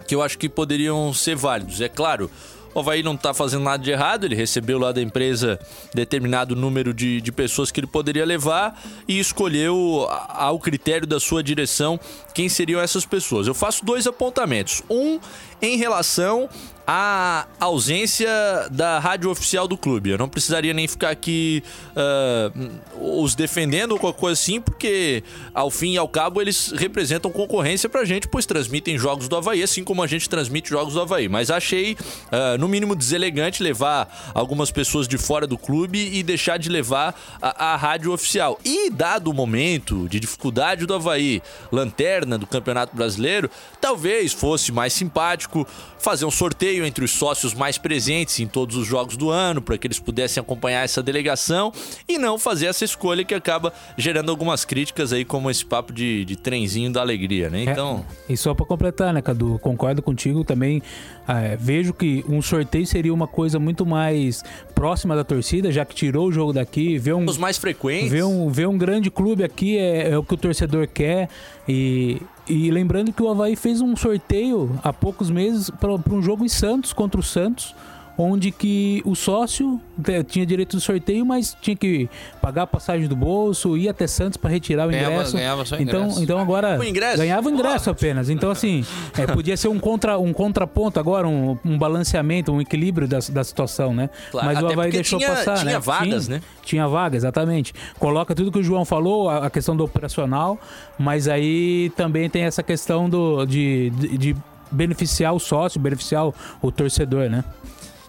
[0.08, 1.82] que eu acho que poderiam ser válidos.
[1.82, 2.32] É claro,
[2.74, 5.60] o Havaí não tá fazendo nada de errado, ele recebeu lá da empresa
[5.94, 11.44] determinado número de, de pessoas que ele poderia levar e escolheu ao critério da sua
[11.44, 12.00] direção
[12.34, 13.48] quem seriam essas pessoas.
[13.48, 14.84] Eu faço dois apontamentos.
[14.90, 15.20] Um
[15.62, 16.50] em relação
[16.92, 18.28] à ausência
[18.72, 20.10] da rádio oficial do clube.
[20.10, 21.64] Eu não precisaria nem ficar aqui
[21.96, 22.52] ah,
[23.00, 27.88] os defendendo ou qualquer coisa assim, porque ao fim e ao cabo eles representam concorrência
[27.88, 31.30] pra gente, pois transmitem jogos do Havaí, assim como a gente transmite jogos do Havaí.
[31.30, 31.96] Mas achei,
[32.32, 37.14] ah, no mínimo, deselegante levar algumas pessoas de fora do clube e deixar de levar
[37.40, 38.60] a, a rádio oficial.
[38.66, 41.40] E dado o momento de dificuldade do Havaí,
[41.72, 43.48] lanterna do Campeonato Brasileiro,
[43.80, 45.49] talvez fosse mais simpático
[45.98, 49.78] fazer um sorteio entre os sócios mais presentes em todos os jogos do ano, para
[49.78, 51.72] que eles pudessem acompanhar essa delegação
[52.08, 56.26] e não fazer essa escolha que acaba gerando algumas críticas aí, como esse papo de,
[56.26, 57.64] de trenzinho da alegria, né?
[57.64, 58.06] Então.
[58.28, 59.60] E só pra completar, né, Cadu?
[59.60, 60.82] Concordo contigo também.
[61.28, 65.94] é, vejo que um sorteio seria uma coisa muito mais próxima da torcida, já que
[65.94, 68.10] tirou o jogo daqui, vê um, Os mais frequentes.
[68.10, 71.30] Ver um, ver um grande clube aqui é, é o que o torcedor quer.
[71.68, 76.44] E, e lembrando que o Havaí fez um sorteio há poucos meses para um jogo
[76.44, 77.76] em Santos contra o Santos.
[78.22, 79.80] Onde que o sócio
[80.28, 82.10] tinha direito do sorteio, mas tinha que
[82.42, 85.38] pagar a passagem do bolso, ir até Santos para retirar o Ganhava- ingresso.
[85.38, 86.24] ganhava só então, ingresso.
[86.24, 87.18] então agora O ingresso?
[87.18, 88.30] ganhava o ingresso apenas.
[88.30, 88.84] Então assim,
[89.18, 93.42] é, podia ser um, contra, um contraponto agora, um, um balanceamento, um equilíbrio da, da
[93.42, 94.10] situação, né?
[94.32, 95.80] Claro, mas o Havaí deixou tinha- passar, tinha né?
[95.80, 96.42] vagas, né?
[96.62, 97.74] Tinha vaga, exatamente.
[97.98, 100.60] Coloca tudo que o João falou, a a questão do operacional,
[100.98, 104.36] mas aí também tem essa questão do, de, de, de
[104.70, 107.46] beneficiar o sócio, beneficiar o, o torcedor, né?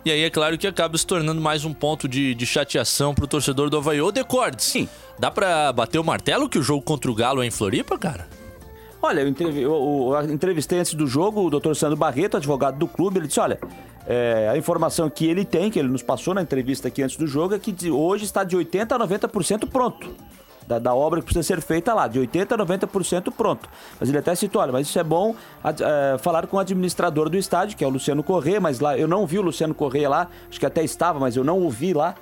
[0.04, 3.26] E aí é claro que acaba se tornando mais um ponto de, de chateação pro
[3.26, 4.00] torcedor do Havaí.
[4.00, 4.88] Ô, Decordes, Sim.
[5.18, 8.26] dá pra bater o martelo que o jogo contra o Galo é em Floripa, cara?
[9.02, 12.86] Olha, eu, entrevi- eu- eu entrevistei antes do jogo o doutor Sandro Barreto, advogado do
[12.86, 13.18] clube.
[13.18, 13.58] Ele disse: olha,
[14.06, 17.26] é, a informação que ele tem, que ele nos passou na entrevista aqui antes do
[17.26, 20.10] jogo, é que hoje está de 80% a 90% pronto.
[20.70, 23.68] Da, da obra que precisa ser feita lá, de 80% a 90% pronto.
[23.98, 27.36] Mas ele até citou: olha, mas isso é bom é, falar com o administrador do
[27.36, 30.28] estádio, que é o Luciano Corrêa, mas lá eu não vi o Luciano Corrêa lá,
[30.48, 32.14] acho que até estava, mas eu não o vi lá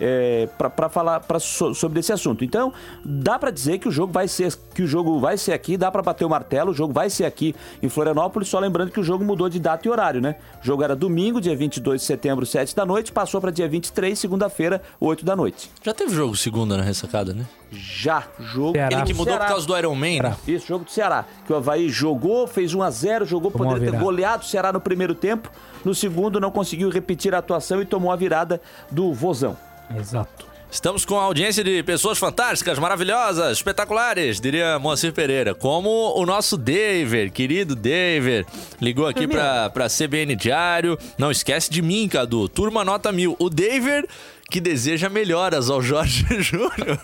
[0.00, 2.44] é, para falar pra, so- sobre esse assunto.
[2.44, 2.72] Então,
[3.04, 5.90] dá para dizer que o jogo vai ser que o jogo vai ser aqui, dá
[5.90, 9.02] para bater o martelo, o jogo vai ser aqui em Florianópolis, só lembrando que o
[9.02, 10.36] jogo mudou de data e horário, né?
[10.62, 14.18] O jogo era domingo, dia 22 de setembro, 7 da noite, passou para dia 23,
[14.18, 15.70] segunda-feira, 8 da noite.
[15.82, 17.46] Já teve jogo segunda na ressacada, né?
[17.72, 18.96] Já, jogo Ceará.
[18.96, 19.44] Ele que do mudou Ceará.
[19.46, 20.36] por causa do Iron Man, né?
[20.46, 21.24] Isso, jogo do Ceará.
[21.46, 24.72] Que o Havaí jogou, fez 1 a 0 jogou, Tomou poderia ter goleado o Ceará
[24.72, 25.50] no primeiro tempo.
[25.84, 29.56] No segundo, não conseguiu repetir a atuação e tomou a virada do Vozão.
[29.94, 30.56] Exato.
[30.70, 35.54] Estamos com a audiência de pessoas fantásticas, maravilhosas, espetaculares, diria Moacir Pereira.
[35.54, 38.46] Como o nosso David, querido David,
[38.80, 40.98] ligou aqui pra, pra CBN Diário.
[41.16, 42.48] Não esquece de mim, Cadu.
[42.48, 43.36] Turma nota mil.
[43.38, 44.06] O David
[44.48, 46.98] que deseja melhoras ao Jorge Júnior.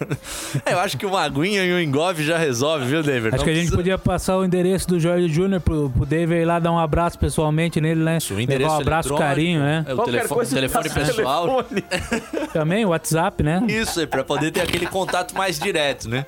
[0.65, 3.29] É, eu acho que uma aguinha e um engove já resolve, viu, David?
[3.35, 6.07] Acho Não que a gente precisa- podia passar o endereço do Jorge Júnior pro, pro
[6.07, 8.19] David ir lá dar um abraço pessoalmente nele, né?
[8.31, 9.85] O endereço Levar um abraço, carinho, né?
[9.89, 11.65] É o Qualquer telefone, coisa, telefone pessoal.
[11.65, 11.85] telefone.
[12.55, 13.61] Também, WhatsApp, né?
[13.69, 16.25] Isso, é pra poder ter aquele contato mais direto, né?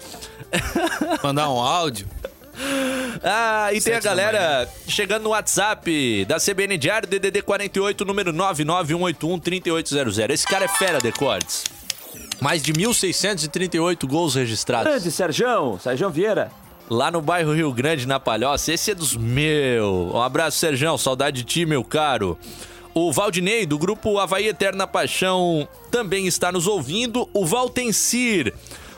[1.22, 2.06] Mandar um áudio.
[3.22, 10.30] Ah, e tem a galera chegando no WhatsApp da CBN Diário, DDD 48, número 991813800.
[10.30, 11.64] Esse cara é fera, Decortes.
[12.40, 14.90] Mais de 1.638 gols registrados.
[14.90, 16.50] Grande Serjão, Serjão Vieira.
[16.90, 18.72] Lá no bairro Rio Grande, na Palhoça.
[18.72, 20.12] Esse é dos meus.
[20.14, 20.98] Um abraço, Serjão.
[20.98, 22.38] Saudade de ti, meu caro.
[22.92, 27.28] O Valdinei, do grupo Havaí Eterna Paixão, também está nos ouvindo.
[27.32, 28.52] O Valtencir.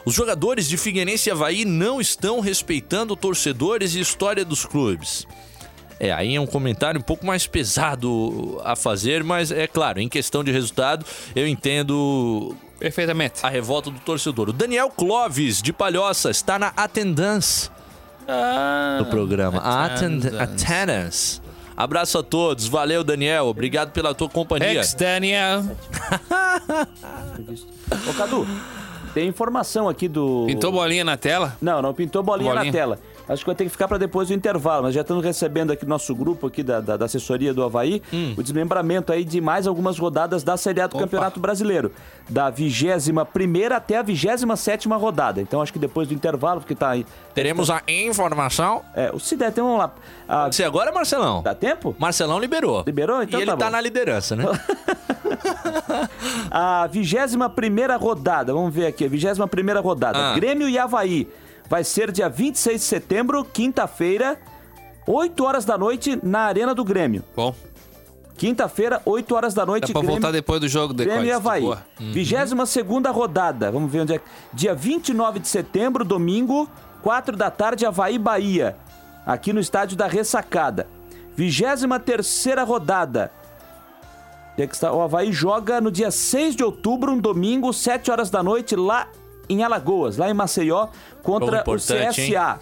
[0.06, 5.26] Os jogadores de Figueirense e Havaí não estão respeitando torcedores e história dos clubes.
[5.98, 10.08] É, aí é um comentário um pouco mais pesado a fazer, mas é claro, em
[10.08, 13.40] questão de resultado, eu entendo Perfeitamente.
[13.42, 14.50] a revolta do torcedor.
[14.50, 17.68] O Daniel Clóvis, de Palhoça, está na attendance
[18.98, 19.58] do programa.
[19.58, 20.38] Attendance.
[20.38, 21.42] attendance.
[21.76, 22.68] Abraço a todos.
[22.68, 23.46] Valeu, Daniel.
[23.46, 24.80] Obrigado pela tua companhia.
[24.80, 25.64] Ex Daniel.
[28.08, 28.46] Ô, Cadu,
[29.16, 30.44] tem informação aqui do...
[30.46, 31.57] Pintou bolinha na tela?
[31.59, 32.66] Não, não pintou bolinha, Bolinha?
[32.66, 32.98] na tela.
[33.28, 34.84] Acho que vai ter que ficar para depois do intervalo.
[34.84, 38.00] Nós já estamos recebendo aqui no nosso grupo aqui da, da, da assessoria do Havaí
[38.36, 41.04] o desmembramento aí de mais algumas rodadas da Série A do Opa.
[41.04, 41.90] Campeonato Brasileiro.
[42.28, 45.40] Da 21 primeira até a 27 rodada.
[45.40, 47.04] Então acho que depois do intervalo, porque tá aí.
[47.34, 48.82] Teremos a informação.
[48.94, 49.94] É, o- se der, então vamos lá.
[50.28, 51.42] Ah, Você agora, Marcelão?
[51.42, 51.94] dá tempo?
[51.98, 52.84] Marcelão liberou.
[52.86, 53.22] Liberou?
[53.22, 53.70] Então e ele tá tá, bom.
[53.72, 54.44] na liderança, né?
[56.50, 60.18] A 21 rodada, vamos ver aqui, a 21 rodada.
[60.18, 60.34] Ah.
[60.34, 61.28] Grêmio e Havaí.
[61.68, 64.38] Vai ser dia 26 de setembro, quinta-feira,
[65.07, 67.24] 8 horas da noite, na Arena do Grêmio.
[67.35, 67.55] Bom,
[68.37, 70.92] Quinta-feira, 8 horas da noite, dá pra Grêmio, voltar depois do jogo.
[70.92, 71.62] Grêmio e Havaí.
[71.62, 71.83] boa.
[71.98, 72.76] 22
[73.14, 74.20] rodada, vamos ver onde é.
[74.52, 76.68] Dia 29 de setembro, domingo,
[77.02, 78.76] 4 da tarde, Havaí Bahia.
[79.24, 80.87] Aqui no estádio da Ressacada.
[81.35, 83.33] 23 rodada.
[84.94, 89.09] O Havaí joga no dia 6 de outubro, um domingo, 7 horas da noite, lá
[89.48, 90.88] em Alagoas, lá em Maceió,
[91.22, 92.30] contra o importante, hein?
[92.32, 92.59] CSA.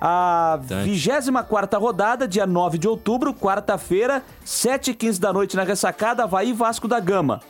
[0.00, 0.90] A Importante.
[0.90, 7.00] 24 rodada, dia 9 de outubro, quarta-feira, 7h15 da noite na ressacada, Havaí Vasco da
[7.00, 7.40] Gama.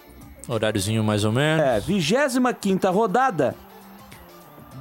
[0.47, 1.65] Horáriozinho mais ou menos.
[1.65, 3.57] É, 25 rodada,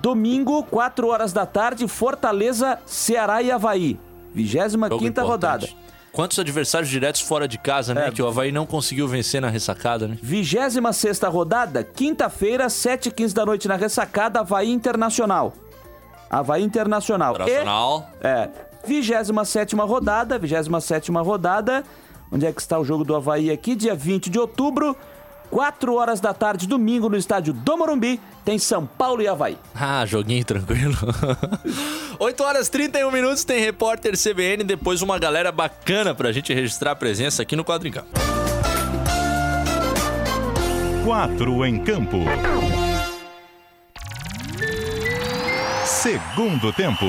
[0.02, 4.00] domingo, 4 horas da tarde, Fortaleza, Ceará e Havaí.
[4.34, 5.28] 25 Jogo importante.
[5.28, 5.68] rodada.
[6.14, 8.08] Quantos adversários diretos fora de casa, né?
[8.08, 8.12] É.
[8.12, 10.16] Que o Havaí não conseguiu vencer na ressacada, né?
[10.22, 15.54] 26 rodada, quinta-feira, 7h15 da noite na ressacada, Havaí Internacional.
[16.30, 17.34] Havaí Internacional.
[17.34, 18.10] Internacional.
[18.24, 18.50] E, é,
[18.86, 21.84] 27 rodada, 27 rodada.
[22.32, 23.74] Onde é que está o jogo do Havaí aqui?
[23.74, 24.96] Dia 20 de outubro,
[25.54, 29.56] 4 horas da tarde, domingo, no estádio do Morumbi, tem São Paulo e Havaí.
[29.76, 30.98] Ah, joguinho tranquilo.
[32.18, 36.94] 8 horas e 31 minutos, tem repórter CBN, depois uma galera bacana pra gente registrar
[36.94, 38.10] a presença aqui no Quadro em Campo.
[41.06, 42.18] Quatro em campo.
[45.86, 47.06] Segundo tempo.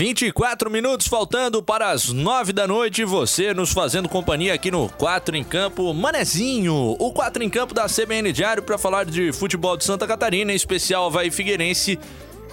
[0.00, 3.02] 24 minutos faltando para as 9 da noite.
[3.02, 6.94] Você nos fazendo companhia aqui no 4 em Campo Manezinho.
[6.98, 10.54] O 4 em Campo da CBN Diário para falar de futebol de Santa Catarina, em
[10.54, 11.98] especial Havaí Figueirense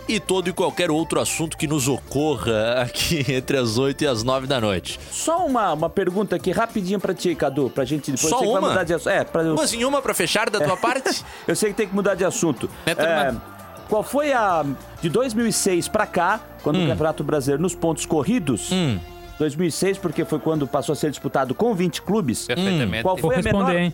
[0.08, 4.24] e todo e qualquer outro assunto que nos ocorra aqui entre as 8 e as
[4.24, 4.98] 9 da noite.
[5.12, 8.70] Só uma, uma pergunta aqui rapidinho pra ti, Cadu, pra gente depois Só vai uma?
[8.70, 9.10] mudar de assunto.
[9.10, 11.22] É, pra eu, Mas em uma para fechar da tua parte?
[11.46, 12.70] eu sei que tem que mudar de assunto.
[12.86, 13.44] É, uma-
[13.90, 14.66] qual foi a
[15.04, 18.72] de 2006 pra cá, quando o Campeonato Brasileiro nos pontos corridos?
[18.72, 18.98] Hum.
[19.38, 22.46] 2006 porque foi quando passou a ser disputado com 20 clubes.
[22.46, 23.04] Perfeitamente.
[23.04, 23.94] Qual Vou foi a menor hein?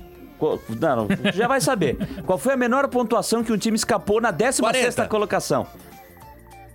[0.80, 1.98] Não, não, já vai saber.
[2.28, 5.08] Qual foi a menor pontuação que um time escapou na 16ª 40.
[5.08, 5.66] colocação?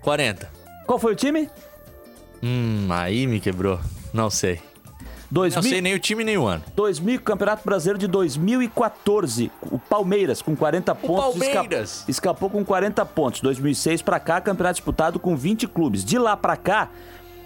[0.03, 0.51] 40.
[0.85, 1.49] Qual foi o time?
[2.43, 3.79] Hum, aí me quebrou.
[4.13, 4.61] Não sei.
[5.31, 6.63] Não 2000, sei nem o time nem o ano.
[6.77, 9.51] 2000, Campeonato Brasileiro de 2014.
[9.71, 11.37] O Palmeiras com 40 pontos.
[11.43, 12.05] esca- Palmeiras.
[12.09, 13.41] Escapou com 40 pontos.
[13.41, 16.05] 2006 pra cá, campeonato disputado com 20 clubes.
[16.05, 16.89] De lá pra cá,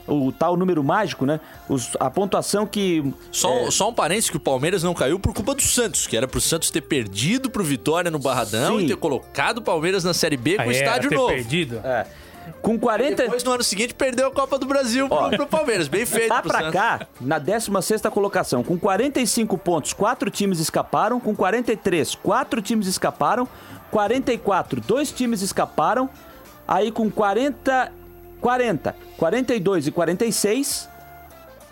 [0.06, 1.38] o tal número mágico, né?
[1.68, 3.04] Os- a pontuação que.
[3.30, 6.16] Só, é, só um parênteses que o Palmeiras não caiu por culpa do Santos, que
[6.16, 8.84] era pro Santos ter perdido pro Vitória no Barradão Sim.
[8.84, 11.28] e ter colocado o Palmeiras na Série B com Aí o era estádio ter novo.
[11.28, 11.80] perdido.
[11.84, 12.06] é,
[12.62, 13.22] Com 40...
[13.22, 15.88] Depois, no ano seguinte, perdeu a Copa do Brasil pro, pro Palmeiras.
[15.88, 16.72] Bem feito Lá pro pra Santos.
[16.74, 21.20] cá, na 16ª colocação, com 45 pontos, quatro times escaparam.
[21.20, 23.48] Com 43, quatro times escaparam.
[23.90, 26.08] 44, dois times escaparam.
[26.66, 27.92] Aí com 40,
[28.40, 30.88] 40, 42 e 46,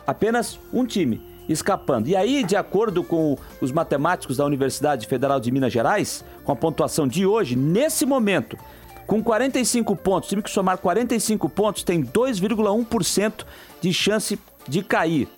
[0.07, 2.09] apenas um time escapando.
[2.09, 6.57] E aí, de acordo com os matemáticos da Universidade Federal de Minas Gerais, com a
[6.57, 8.59] pontuação de hoje, nesse momento,
[9.07, 13.45] com 45 pontos, time que somar 45 pontos tem 2,1%
[13.81, 14.39] de chance
[14.69, 15.29] de cair.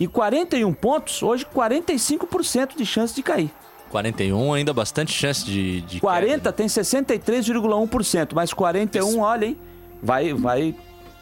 [0.00, 3.50] E 41 pontos, hoje 45% de chance de cair.
[3.90, 6.52] 41, ainda bastante chance de, de 40 queda, né?
[6.52, 9.56] tem 63,1%, mas 41, olha, hein?
[10.02, 10.74] Vai, vai,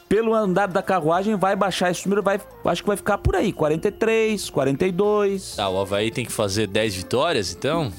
[0.09, 3.53] pelo andar da carruagem, vai baixar esse número, vai, acho que vai ficar por aí,
[3.53, 5.57] 43, 42.
[5.57, 7.93] Tá, o Havaí tem que fazer 10 vitórias, então.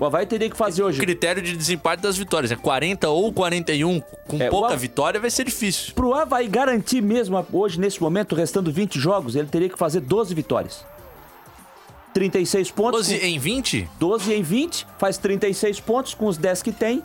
[0.00, 0.98] O Havaí teria que fazer O hoje.
[0.98, 5.20] critério de desempate das vitórias é 40 ou 41 com É, o pouca Hava- vitória
[5.20, 5.92] vai ser difícil.
[5.94, 10.34] Pro Havaí garantir mesmo hoje, nesse momento, restando 20 jogos, ele teria que fazer 12
[10.34, 10.84] vitórias.
[12.14, 13.06] 36 pontos.
[13.06, 13.88] 12 com- em 20?
[13.98, 17.02] 12 em 20, faz 36 pontos com os 10 que tem,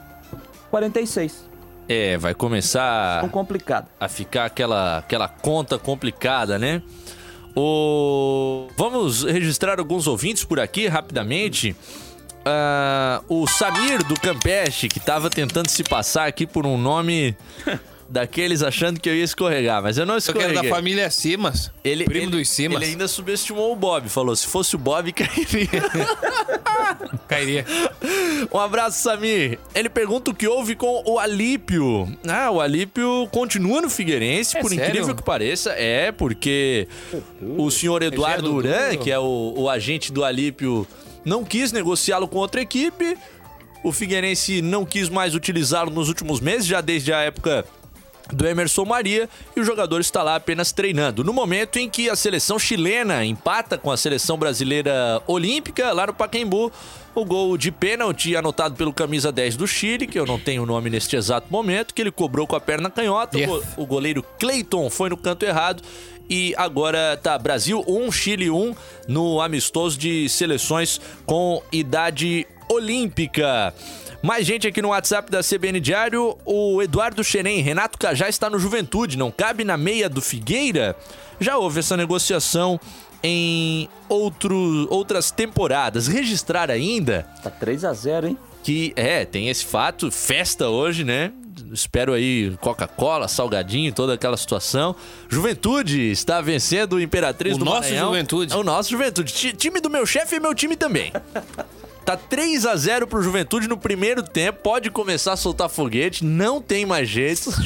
[0.72, 1.46] 46.
[1.88, 3.88] É, vai começar Tão complicado.
[4.00, 6.82] a ficar aquela, aquela conta complicada, né?
[7.56, 8.67] O...
[8.76, 11.76] Vamos registrar alguns ouvintes por aqui rapidamente.
[12.43, 17.36] Ah, o Samir do Campeche, que tava tentando se passar aqui por um nome
[18.08, 20.70] daqueles achando que eu ia escorregar, mas eu não Eu quero escorreguei.
[20.70, 21.72] da família Simas.
[21.84, 22.82] Ele, primo ele, dos Simas.
[22.82, 25.70] Ele ainda subestimou o Bob, falou, se fosse o Bob, cairia.
[27.28, 27.65] Cairia.
[28.54, 29.58] Um abraço, Samir.
[29.74, 32.08] Ele pergunta o que houve com o Alípio.
[32.28, 34.86] Ah, o Alípio continua no Figueirense, É por sério?
[34.86, 35.72] incrível que pareça.
[35.72, 36.88] É, porque
[37.41, 40.88] o senhor Eduardo Rogério Duran, que é o, o agente do Alípio,
[41.24, 43.18] não quis negociá-lo com outra equipe.
[43.84, 47.65] O Figueirense não quis mais utilizá-lo nos últimos meses, já desde a época
[48.34, 51.24] do Emerson Maria e o jogador está lá apenas treinando.
[51.24, 56.14] No momento em que a seleção chilena empata com a seleção brasileira olímpica lá no
[56.14, 56.72] Pacaembu,
[57.14, 60.66] o gol de pênalti anotado pelo camisa 10 do Chile, que eu não tenho o
[60.66, 64.90] nome neste exato momento, que ele cobrou com a perna canhota, go- o goleiro Clayton
[64.90, 65.82] foi no canto errado.
[66.28, 68.74] E agora tá Brasil 1, Chile 1
[69.08, 73.74] no amistoso de seleções com idade olímpica.
[74.26, 76.36] Mais gente aqui no WhatsApp da CBN Diário.
[76.44, 80.96] O Eduardo Xerém, Renato Cajá está no Juventude, não cabe na meia do Figueira?
[81.40, 82.80] Já houve essa negociação
[83.22, 86.08] em outro, outras temporadas.
[86.08, 88.38] Registrar ainda Tá 3 a 0 hein?
[88.64, 91.32] que, é, tem esse fato, festa hoje, né?
[91.72, 94.96] Espero aí Coca-Cola, salgadinho, toda aquela situação.
[95.30, 98.08] Juventude está vencendo o Imperatriz O do nosso Maranhão.
[98.08, 98.54] Juventude.
[98.54, 99.32] É o nosso Juventude.
[99.32, 101.14] Ti- time do meu chefe e meu time também.
[102.06, 104.60] Tá 3 a 0 pro Juventude no primeiro tempo.
[104.62, 107.50] Pode começar a soltar foguete, não tem mais jeito.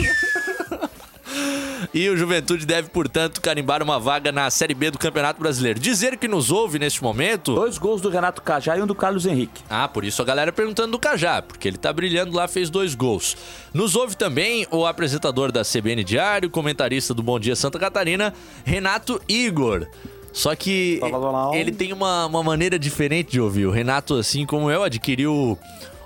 [1.93, 5.79] E o Juventude deve, portanto, carimbar uma vaga na Série B do Campeonato Brasileiro.
[5.79, 7.55] Dizer que nos ouve neste momento.
[7.55, 9.63] Dois gols do Renato Cajá e um do Carlos Henrique.
[9.69, 12.93] Ah, por isso a galera perguntando do Cajá, porque ele tá brilhando lá, fez dois
[12.93, 13.35] gols.
[13.73, 19.19] Nos ouve também o apresentador da CBN Diário, comentarista do Bom Dia Santa Catarina, Renato
[19.27, 19.87] Igor.
[20.31, 20.99] Só que
[21.53, 23.65] ele tem uma, uma maneira diferente de ouvir.
[23.65, 25.57] O Renato, assim como eu, adquiriu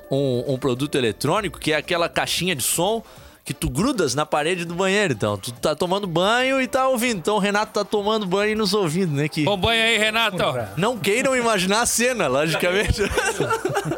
[0.10, 3.04] um, um produto eletrônico que é aquela caixinha de som
[3.46, 5.14] que tu grudas na parede do banheiro.
[5.14, 7.18] Então, tu tá tomando banho e tá ouvindo.
[7.18, 9.28] Então, o Renato tá tomando banho e nos ouvindo, né?
[9.28, 9.44] Que...
[9.44, 10.38] Bom banho aí, Renato.
[10.78, 13.02] Não queiram imaginar a cena, logicamente.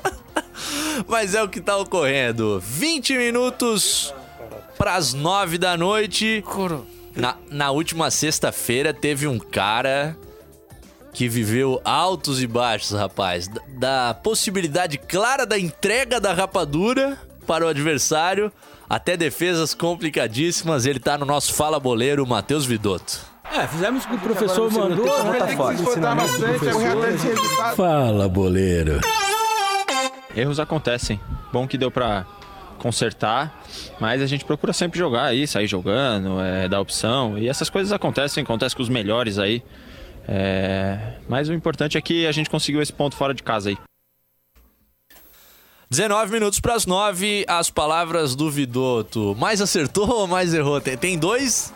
[1.07, 2.59] Mas é o que tá ocorrendo.
[2.59, 4.13] 20 minutos
[4.77, 6.43] para as 9 da noite.
[7.15, 10.17] Na, na última sexta-feira teve um cara
[11.13, 13.47] que viveu altos e baixos, rapaz.
[13.47, 18.51] Da, da possibilidade clara da entrega da rapadura para o adversário
[18.89, 20.85] até defesas complicadíssimas.
[20.85, 23.21] Ele tá no nosso Fala Boleiro, Matheus Vidotto.
[23.53, 25.37] É, fizemos o que o professor mandou, né?
[25.39, 25.77] Tá fora.
[27.75, 28.99] Fala, boleiro.
[30.35, 31.19] Erros acontecem.
[31.53, 32.25] Bom que deu pra
[32.85, 33.63] consertar,
[33.99, 37.35] mas a gente procura sempre jogar aí, sair jogando, é, dar opção.
[37.35, 39.63] E essas coisas acontecem, acontece com os melhores aí.
[40.27, 43.77] É, mas o importante é que a gente conseguiu esse ponto fora de casa aí.
[45.89, 49.35] 19 minutos para as 9, as palavras do Vidotto.
[49.35, 50.79] Mais acertou ou mais errou?
[50.79, 51.73] Tem, tem dois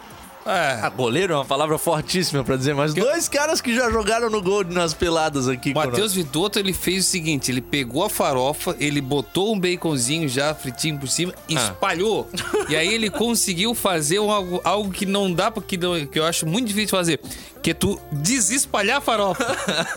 [0.50, 0.80] É.
[0.82, 4.42] Ah, goleiro é uma palavra fortíssima pra dizer, mas dois caras que já jogaram no
[4.42, 5.72] gol nas peladas aqui.
[5.72, 10.28] O Matheus Vidotto, ele fez o seguinte, ele pegou a farofa, ele botou um baconzinho
[10.28, 11.54] já fritinho por cima, Ah.
[11.54, 12.28] espalhou.
[12.70, 16.26] e aí ele conseguiu fazer um algo, algo que não dá, porque não- que eu
[16.26, 17.20] acho muito difícil fazer,
[17.62, 19.46] que é tu desespalhar a farofa.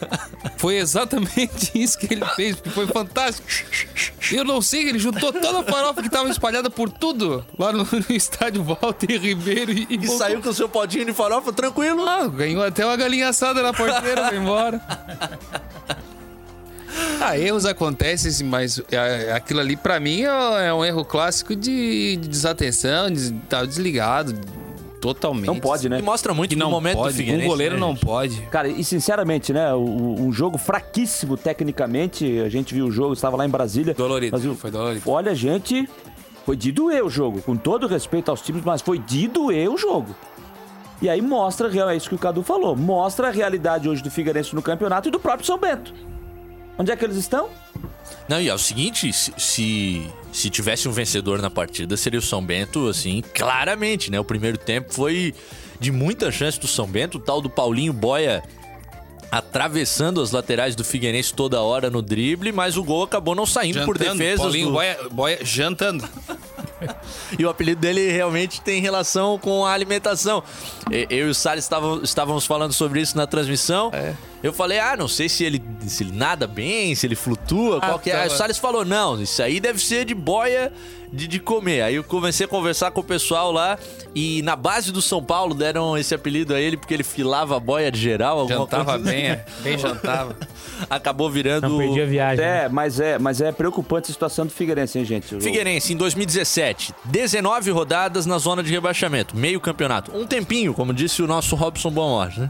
[0.59, 3.46] foi exatamente isso que ele fez, porque foi fantástico.
[4.33, 7.84] Eu não sei, ele juntou toda a farofa que tava espalhada por tudo, lá no,
[7.84, 12.07] no estádio Walter Ribeiro e, E botou- saiu com o seu potinho de farofa tranquilo.
[12.09, 14.80] ah, ganhou até uma galinha assada na porteira, foi embora.
[17.20, 22.16] Ah, erros acontecem, mas é, aquilo ali pra mim é é um erro clássico de
[22.16, 24.34] de desatenção, de estar desligado
[25.03, 25.46] totalmente.
[25.46, 25.98] Não pode, né?
[25.98, 27.44] E mostra muito Que no não momento pode, do Figueirense.
[27.44, 28.40] um goleiro né, não pode.
[28.42, 29.74] Cara, e sinceramente, né?
[29.74, 32.38] o- Um jogo fraquíssimo tecnicamente.
[32.40, 33.92] A gente viu o jogo, estava lá em Brasília.
[33.92, 35.11] Dolorido, Mas, foi dolorido.
[35.11, 35.88] Olha, gente,
[36.46, 37.42] foi de doer o jogo.
[37.42, 40.14] Com todo respeito aos times, mas foi de doer o jogo.
[41.03, 44.11] E aí mostra, real- é isso que o Cadu falou, mostra a realidade hoje do
[44.11, 45.92] Figueirense no campeonato e do próprio São Bento.
[46.78, 47.48] Onde é que eles estão?
[48.28, 52.22] Não, e é o seguinte, se, se, se tivesse um vencedor na partida, seria o
[52.22, 54.18] São Bento, assim, claramente, né?
[54.18, 55.35] O primeiro tempo foi
[55.80, 58.43] de muita chance do São Bento, o tal do Paulinho Boia
[59.30, 63.83] atravessando as laterais do Figueirense toda hora no drible, mas o gol acabou não saindo
[63.85, 64.72] por Jantando, defesas Paulinho do...
[64.74, 66.07] Boia, Boia jantando.
[67.39, 70.43] E o apelido dele realmente tem relação com a alimentação.
[71.09, 73.91] Eu e o Salles estavam- estávamos falando sobre isso na transmissão.
[73.93, 74.14] É.
[74.43, 77.99] Eu falei, ah, não sei se ele, se ele nada bem, se ele flutua, qual
[77.99, 78.16] que é.
[78.16, 80.72] Aí o Salles falou, não, isso aí deve ser de boia
[81.12, 81.83] de, de comer.
[81.83, 83.78] Aí eu comecei a conversar com o pessoal lá
[84.14, 87.61] e na base do São Paulo deram esse apelido a ele porque ele filava a
[87.61, 88.49] boia de geral.
[88.49, 89.45] Jantava coisa bem, é.
[89.61, 90.37] Bem jantava.
[90.88, 91.68] Acabou virando...
[91.68, 92.44] Não perdi a viagem.
[92.44, 92.64] né?
[92.64, 95.40] É, mas é, mas é preocupante a situação do Figueirense, hein, gente?
[95.40, 100.16] Figueirense, em 2017, 19 rodadas na zona de rebaixamento, meio campeonato.
[100.16, 102.48] Um tempinho, como disse o nosso Robson Bonhorte, né?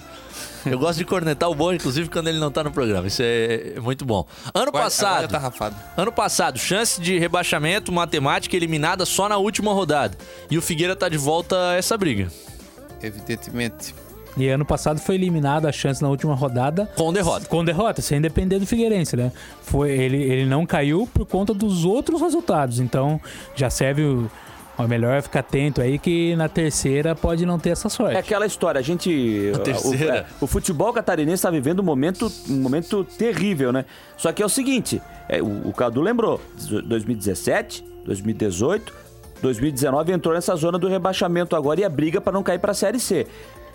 [0.65, 3.07] Eu gosto de cornetar o bom, inclusive quando ele não tá no programa.
[3.09, 4.25] Isso é, é muito bom.
[4.55, 5.77] Ano passado, agora tá rafado.
[5.97, 10.17] ano passado, chance de rebaixamento, matemática eliminada só na última rodada.
[10.51, 12.29] E o Figueira tá de volta a essa briga.
[13.03, 13.95] Evidentemente.
[14.37, 16.89] E ano passado foi eliminado a chance na última rodada.
[16.97, 17.47] Com derrota.
[17.47, 19.31] Com derrota, sem depender do Figueirense, né?
[19.63, 22.81] Foi, ele, ele não caiu por conta dos outros resultados.
[22.81, 23.21] Então,
[23.55, 24.31] já serve o.
[24.79, 28.17] Ó, melhor ficar atento aí que na terceira pode não ter essa sorte.
[28.17, 29.53] É aquela história, a gente.
[29.63, 30.15] terceira.
[30.15, 33.85] O, é, o futebol catarinense está vivendo um momento, um momento terrível, né?
[34.17, 36.41] Só que é o seguinte: é, o, o Cadu lembrou,
[36.87, 38.95] 2017, 2018,
[39.43, 42.75] 2019 entrou nessa zona do rebaixamento agora e a briga para não cair para a
[42.75, 43.27] Série C.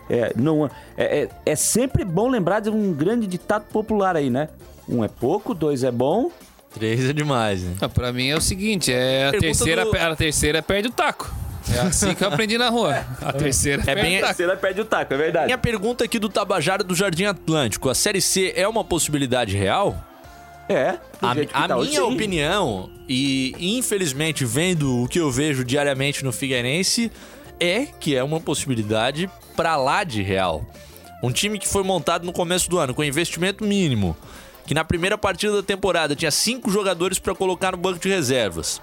[0.09, 4.49] É, não, é, é, é sempre bom lembrar de um grande ditado popular aí, né?
[4.87, 6.31] Um é pouco, dois é bom.
[6.73, 7.73] Três é demais, né?
[7.81, 10.91] Ah, pra mim é o seguinte, é a Pergunta terceira, do- a terceira perde o
[10.91, 11.33] taco.
[11.75, 13.03] É assim que eu aprendi na rua.
[13.21, 14.27] A terceira É perde bem- o taco.
[14.35, 15.45] Terceira perde o taco, é verdade.
[15.47, 19.93] Minha pergunta aqui do Tabajara do Jardim Atlântico: a Série C é uma possibilidade real?
[20.69, 20.95] É.
[21.21, 21.31] A,
[21.63, 22.13] a tá hoje, minha sim.
[22.13, 27.11] opinião, e infelizmente vendo o que eu vejo diariamente no Figueirense,
[27.59, 30.65] é que é uma possibilidade pra lá de real.
[31.23, 34.15] Um time que foi montado no começo do ano com investimento mínimo,
[34.65, 38.81] que na primeira partida da temporada tinha cinco jogadores pra colocar no banco de reservas.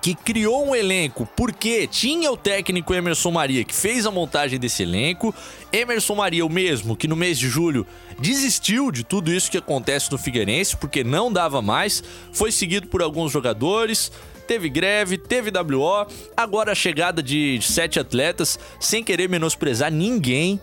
[0.00, 4.82] Que criou um elenco porque tinha o técnico Emerson Maria que fez a montagem desse
[4.82, 5.34] elenco.
[5.70, 7.86] Emerson Maria, o mesmo, que no mês de julho
[8.18, 12.02] desistiu de tudo isso que acontece no Figueirense porque não dava mais.
[12.32, 14.10] Foi seguido por alguns jogadores,
[14.50, 16.04] teve greve, teve WO.
[16.36, 20.60] Agora a chegada de sete atletas, sem querer menosprezar ninguém.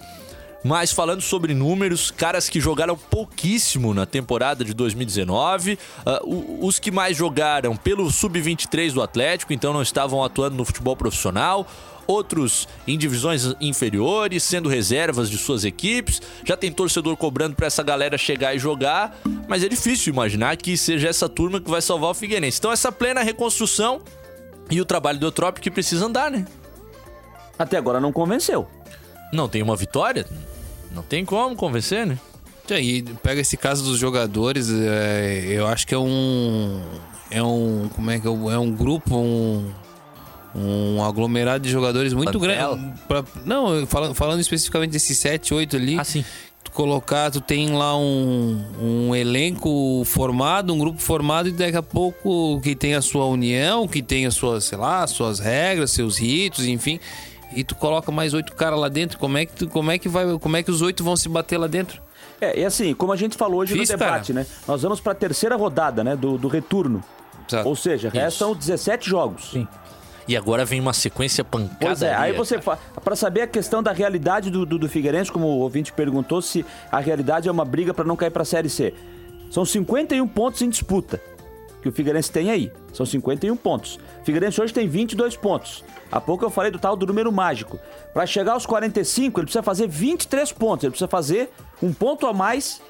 [0.61, 6.79] Mas falando sobre números, caras que jogaram pouquíssimo na temporada de 2019, ah, o- os
[6.79, 11.65] que mais jogaram pelo sub-23 do Atlético, então não estavam atuando no futebol profissional.
[12.07, 16.21] Outros em divisões inferiores, sendo reservas de suas equipes.
[16.45, 20.77] Já tem torcedor cobrando pra essa galera chegar e jogar, mas é difícil imaginar que
[20.77, 22.59] seja essa turma que vai salvar o Figueirense.
[22.59, 24.01] Então essa plena reconstrução
[24.69, 26.45] e o trabalho do Eutrópio que precisa andar, né?
[27.57, 28.67] Até agora não convenceu.
[29.31, 30.25] Não tem uma vitória?
[30.91, 32.17] Não tem como convencer, né?
[32.69, 36.81] E aí, pega esse caso dos jogadores, é, eu acho que é um.
[37.31, 37.89] É um.
[37.95, 38.29] Como é que é?
[38.29, 39.71] É um grupo, um.
[40.57, 42.93] Um aglomerado de jogadores muito grande.
[43.07, 45.99] Pra- Não, falando, falando especificamente desses 7, 8 ali.
[45.99, 46.25] Ah, sim.
[46.63, 51.83] Tu colocar, tu tem lá um, um elenco formado, um grupo formado, e daqui a
[51.83, 56.17] pouco que tem a sua união, que tem as suas, sei lá, suas regras, seus
[56.17, 56.99] ritos, enfim.
[57.55, 59.17] E tu coloca mais oito caras lá dentro.
[59.19, 61.29] Como é que tu, como é que vai, como é que os oito vão se
[61.29, 62.01] bater lá dentro?
[62.41, 64.45] É, e assim, como a gente falou hoje Difícil, no debate, né?
[64.67, 66.15] Nós vamos para a terceira rodada, né?
[66.15, 67.03] Do, do retorno.
[67.49, 67.69] Exato.
[67.69, 69.51] Ou seja, restam 17 jogos.
[69.51, 69.67] Sim.
[70.27, 71.77] E agora vem uma sequência pancada.
[71.79, 75.47] Pois é, aí você para saber a questão da realidade do, do, do Figueirense, como
[75.47, 78.69] o ouvinte perguntou, se a realidade é uma briga para não cair para a Série
[78.69, 78.93] C.
[79.49, 81.21] São 51 pontos em disputa
[81.81, 82.71] que o Figueirense tem aí.
[82.91, 83.97] São 51 pontos.
[84.21, 85.83] O Figueirense hoje tem 22 pontos.
[86.11, 87.79] Há pouco eu falei do tal do número mágico.
[88.13, 90.83] Para chegar aos 45, ele precisa fazer 23 pontos.
[90.83, 91.49] Ele precisa fazer
[91.81, 92.81] um ponto a mais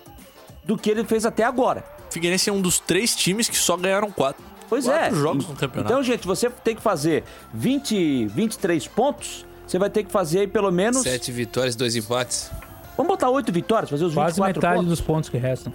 [0.63, 1.83] do que ele fez até agora.
[2.09, 4.43] O Figueirense é um dos três times que só ganharam quatro.
[4.69, 5.19] Pois quatro é.
[5.19, 5.91] jogos no campeonato.
[5.93, 9.45] Então, gente, você tem que fazer 20, 23 pontos.
[9.65, 11.03] Você vai ter que fazer aí pelo menos.
[11.03, 12.49] Sete vitórias, dois empates.
[12.95, 14.89] Vamos botar 8 vitórias, fazer os Quase 24 metade pontos.
[14.89, 15.71] dos pontos que restam.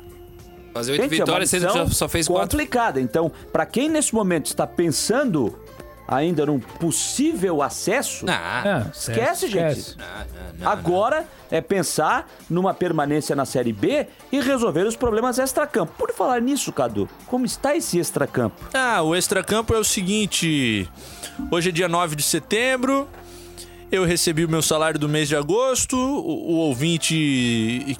[0.73, 2.49] Fazer oito é vitórias, já missão só fez quatro.
[2.49, 3.01] complicada.
[3.01, 5.55] Então, para quem nesse momento está pensando
[6.07, 9.79] ainda num possível acesso, Ah, É, esquece, gente.
[9.79, 9.97] esquece.
[10.65, 15.93] Agora é pensar numa permanência na Série B e resolver os problemas extracampo.
[15.97, 18.57] Por falar nisso, Cadu, como está esse extracampo?
[18.75, 20.89] Ah, o extracampo é o seguinte.
[21.51, 23.09] Hoje é dia 9 de setembro.
[23.91, 25.97] Eu recebi o meu salário do mês de agosto.
[25.99, 27.15] O, o ouvinte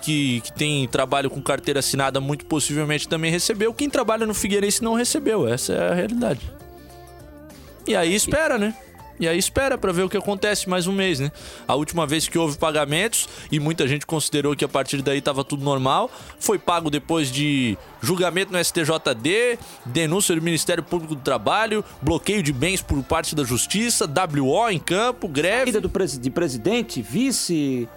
[0.01, 3.75] que, que tem trabalho com carteira assinada muito possivelmente também recebeu.
[3.75, 5.47] Quem trabalha no Figueirense não recebeu.
[5.47, 6.41] Essa é a realidade.
[7.87, 8.75] E aí espera, né?
[9.21, 11.31] E aí espera pra ver o que acontece mais um mês, né?
[11.69, 15.45] A última vez que houve pagamentos e muita gente considerou que a partir daí tava
[15.45, 16.11] tudo normal,
[16.41, 22.53] foi pago depois de julgamento no STJD, denúncia do Ministério Público do Trabalho, bloqueio de
[22.53, 25.65] bens por parte da Justiça, WO em campo, greve.
[25.67, 27.89] Saída do presi- de presidente, vice.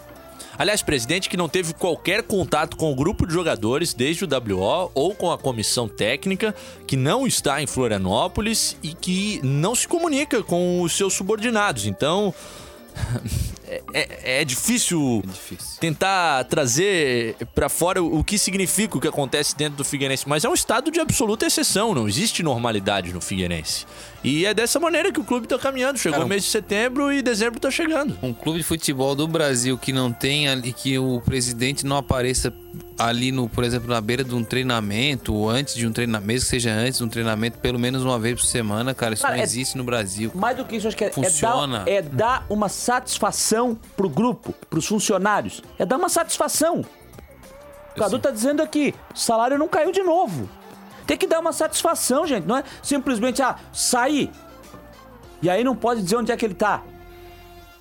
[0.58, 4.92] Aliás, presidente que não teve qualquer contato com o grupo de jogadores desde o WO
[4.94, 6.56] ou com a comissão técnica,
[6.88, 11.86] que não está em Florianópolis e que não se comunica com os seus subordinados.
[11.86, 12.34] Então.
[13.68, 15.80] É, é- é difícil, difícil.
[15.80, 20.46] tentar trazer pra fora o o que significa o que acontece dentro do Figueirense, mas
[20.46, 23.86] é um estado de absoluta exceção, não existe normalidade no Figueirense.
[24.24, 26.00] E é dessa maneira que o clube tá caminhando.
[26.00, 28.18] Chegou Cara, o mês de setembro e dezembro tá chegando.
[28.24, 32.52] Um clube de futebol do Brasil que não tem ali, que o presidente não apareça
[32.98, 36.46] ali no, por exemplo, na beira de um treinamento, ou antes de um treinamento, mesmo
[36.46, 39.36] que seja antes de um treinamento, pelo menos uma vez por semana, cara, isso Cara,
[39.36, 40.32] não é- existe no Brasil.
[40.34, 41.80] Mais do que isso, acho que é, é Funciona.
[41.80, 45.62] dar, é dar uma satisfação pro grupo, pros funcionários.
[45.78, 46.84] É dar uma satisfação.
[47.96, 50.50] O Cadu tá dizendo aqui, o salário não caiu de novo.
[51.08, 52.46] Tem que dar uma satisfação, gente.
[52.46, 54.30] Não é simplesmente, ah, sair.
[55.42, 56.82] E aí não pode dizer onde é que ele tá.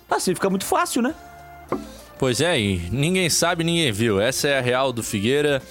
[0.09, 1.13] Assim fica muito fácil, né?
[2.17, 4.19] Pois é, e ninguém sabe, ninguém viu.
[4.21, 5.61] Essa é a real do Figueira.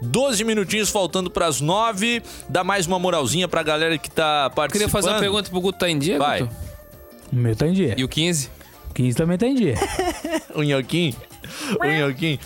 [0.00, 2.22] 12 minutinhos faltando pras 9.
[2.48, 4.72] Dá mais uma moralzinha pra galera que tá participando.
[4.72, 6.42] Queria fazer uma pergunta pro Guto tá em dia, Vai.
[6.42, 6.54] Guto?
[7.32, 7.94] O meu tá em dia.
[7.98, 8.48] E o 15?
[8.94, 9.74] 15 também tá em dia.
[10.54, 11.14] O Nhoquim.
[11.80, 12.38] O Nhoquim.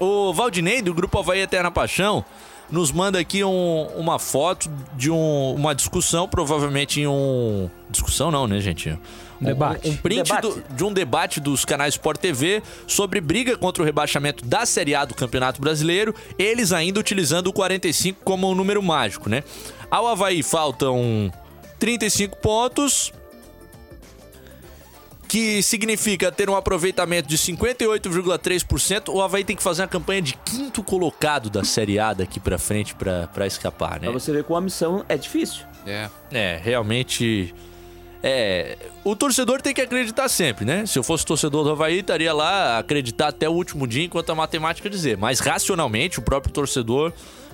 [0.00, 2.24] O Valdinei, do Grupo Havaí Eterna Paixão,
[2.70, 7.70] nos manda aqui um- uma foto de um- uma discussão, provavelmente em um...
[7.90, 8.98] Discussão não, né, gente?
[9.44, 9.88] Um- Debate.
[9.88, 10.42] Um, print Debate.
[10.42, 14.94] do- de um debate dos canais Sport TV sobre briga contra o rebaixamento da Série
[14.94, 19.42] A do Campeonato Brasileiro, eles ainda utilizando o 45 como um número mágico, né?
[19.90, 21.30] Ao Havaí faltam
[21.78, 23.12] 35 pontos,
[25.28, 29.08] que significa ter um aproveitamento de 58,3%.
[29.12, 32.56] O Havaí tem que fazer uma campanha de quinto colocado da Série A daqui pra
[32.58, 34.08] frente pra, pra escapar, né?
[34.08, 35.64] Pra você ver como a missão é difícil.
[35.86, 36.08] É.
[36.30, 37.54] É, realmente.
[38.26, 38.78] É.
[39.04, 40.86] O torcedor tem que acreditar sempre, né?
[40.86, 44.30] Se eu fosse torcedor do Havaí, estaria lá a acreditar até o último dia enquanto
[44.30, 45.18] a matemática dizer.
[45.18, 47.12] Mas racionalmente, o próprio torcedor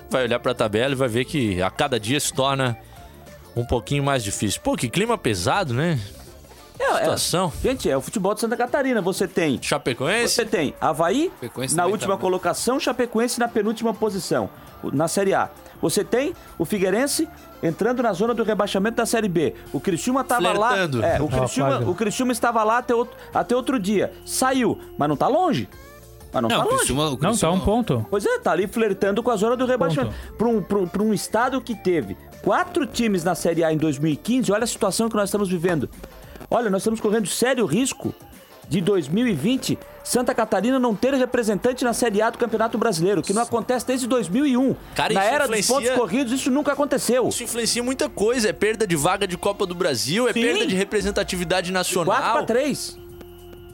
[0.09, 2.77] vai olhar pra tabela e vai ver que a cada dia se torna
[3.53, 4.61] um pouquinho mais difícil.
[4.61, 5.99] Pô, que clima pesado, né?
[6.79, 7.51] É, é- Situação.
[7.61, 9.01] gente, é o futebol de Santa Catarina.
[9.01, 10.33] Você tem Chapecoense?
[10.35, 11.49] Você tem Havaí na
[11.83, 12.21] também última bem.
[12.21, 14.49] colocação, Chapecoense na penúltima posição,
[14.93, 15.49] na Série A.
[15.81, 17.27] Você tem o Figueirense
[17.63, 19.53] entrando na zona do rebaixamento da Série B.
[19.73, 20.69] O Criciúma estava lá.
[20.71, 21.03] Flertando.
[21.03, 21.85] É, o Criciúma, quase.
[21.85, 24.11] o Criciúma estava lá até outro, até outro dia.
[24.25, 25.67] Saiu, mas não tá longe.
[26.33, 26.77] Mas não, Não, tá o longe.
[26.77, 28.05] Criciúma, o Não, tá Criciúma- um ponto.
[28.09, 30.15] Pois é, tá ali flertando com a zona do rebaixamento.
[30.37, 33.77] Para um, pra um- pra um estado que teve quatro times na Série A em
[33.77, 35.89] 2015, olha a situação que nós estamos vivendo.
[36.49, 38.13] Olha, nós estamos correndo sério risco
[38.69, 43.41] de 2020 Santa Catarina não ter representante na Série A do Campeonato Brasileiro, que não
[43.43, 44.75] acontece desde 2001.
[44.95, 47.27] Cara, na era dos pontos corridos, isso nunca aconteceu.
[47.27, 48.49] Isso influencia muita coisa.
[48.49, 50.41] É perda de vaga de Copa do Brasil, é Sim.
[50.41, 52.15] perda de representatividade nacional.
[52.15, 52.97] 4 para 3.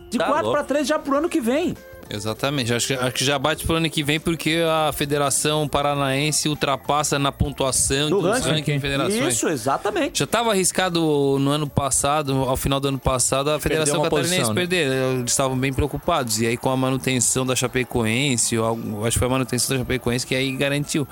[0.10, 0.58] De Tá 4 louco.
[0.58, 1.76] para 3 já pro ano que vem.
[2.10, 2.74] Exatamente.
[2.74, 7.20] Acho que, acho que já bate pro ano que vem porque a Federação Paranaense ultrapassa
[7.20, 8.50] na pontuação Do dos ranking.
[8.50, 9.34] rankings de federações.
[9.36, 10.20] Isso, exatamente.
[10.20, 11.00] Já estava arriscado
[11.40, 14.62] no ano passado, ao final do ano passado, a Federação Catarinense posição, né?
[14.62, 14.92] perder.
[15.18, 16.40] Eles estavam bem preocupados.
[16.40, 19.82] E aí, com a manutenção da Chapecoense, ou algo- acho que foi a manutenção da
[19.84, 21.08] Chapecoense que aí garantiu.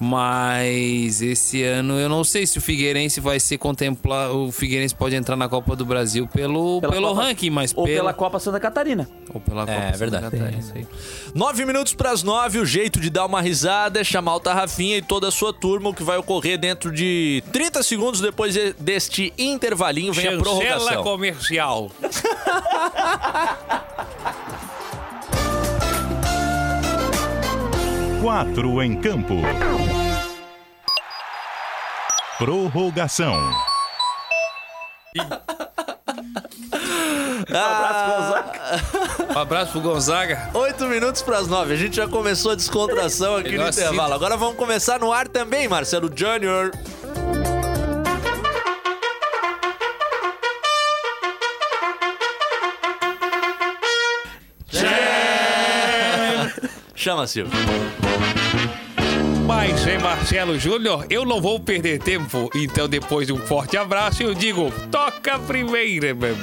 [0.00, 4.46] Mas esse ano eu não sei se o Figueirense vai ser contemplado.
[4.46, 7.84] O Figueirense pode entrar na Copa do Brasil pelo, Pela pelo Copa- ranking, mas Ou
[7.84, 9.08] pela, pela Copa Santa Catarina.
[9.32, 10.24] ou pela Copa É, Santa verdade.
[10.24, 10.86] Catarina, isso aí.
[11.34, 14.96] Nove minutos para as nove, o jeito de dar uma risada é chamar o Tarrafinha
[14.98, 18.72] e toda a sua turma, o que vai ocorrer dentro de 30 segundos depois de-
[18.78, 21.02] deste intervalinho vem a Chancela prorrogação.
[21.04, 21.90] comercial.
[28.24, 29.34] Quatro em campo.
[32.38, 33.36] Prorrogação.
[39.28, 40.48] Um abraço pro Gonzaga.
[40.54, 44.14] Oito minutos para as nove, a gente já começou a descontração aqui no Melhor intervalo.
[44.14, 46.70] Agora vamos começar no ar também, Marcelo Júnior.
[57.04, 57.52] Chama, Silvio.
[59.46, 62.48] Mas é Marcelo Júnior, eu não vou perder tempo.
[62.54, 66.34] Então, depois de um forte abraço, eu digo: toca a primeira, meu.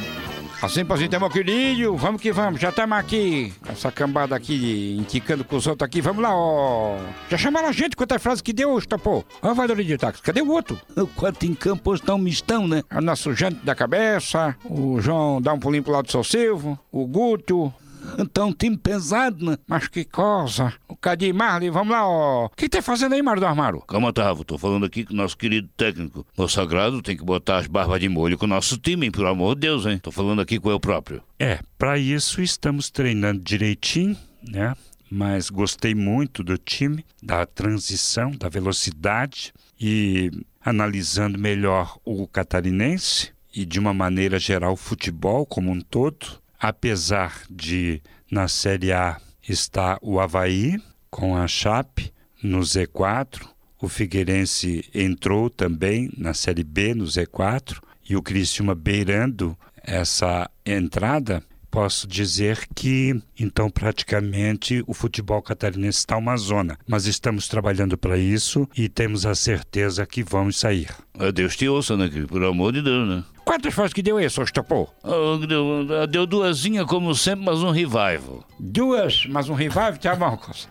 [0.62, 5.44] Assim pra gente, meu querido, vamos que vamos, já estamos aqui, essa cambada aqui, indicando
[5.44, 7.00] com os outros aqui, vamos lá, ó.
[7.28, 9.26] Já chamaram a gente quantas frases que deu hoje, tá, pô?
[9.42, 10.80] Ó, valor de táxi, cadê o outro?
[10.96, 12.84] O quarto em campo hoje tá um mistão, né?
[12.96, 16.78] O nosso Jante da cabeça, o João dá um pulinho pro lado do seu Silvio,
[16.92, 17.74] o Guto.
[18.18, 19.58] Então, um time pesado, né?
[19.68, 20.74] Mas que coisa.
[20.88, 22.46] O Cadim Marley, vamos lá, ó.
[22.46, 23.82] O que tá fazendo aí, Mário do Armário?
[23.82, 26.26] Calma, Tavo, tô falando aqui com o nosso querido técnico.
[26.36, 29.12] O sagrado tem que botar as barbas de molho com o nosso time, hein?
[29.12, 30.00] Pelo amor de Deus, hein?
[30.00, 31.22] Tô falando aqui com eu próprio.
[31.40, 34.76] É, para isso estamos treinando direitinho, né?
[35.10, 40.32] Mas gostei muito do time, da transição, da velocidade e
[40.64, 47.42] analisando melhor o catarinense e de uma maneira geral o futebol como um todo, apesar
[47.50, 48.00] de
[48.30, 53.50] na Série A estar o Havaí com a Chape no Z4,
[53.82, 61.44] o Figueirense entrou também na Série B no Z4 e o Criciúma beirando essa entrada,
[61.72, 68.18] posso dizer que então praticamente o futebol catarinense está uma zona, mas estamos trabalhando para
[68.18, 70.90] isso e temos a certeza que vamos sair.
[71.18, 72.10] Ah, Deus te ouça, né?
[72.10, 73.24] Pelo amor de Deus, né?
[73.46, 74.88] Quantas frases que deu esse, ô Estopô?
[75.04, 78.46] Ah, deu, deu duasinha como sempre, mas um revival.
[78.60, 80.68] Duas, mas um revive, tá bom, coisa.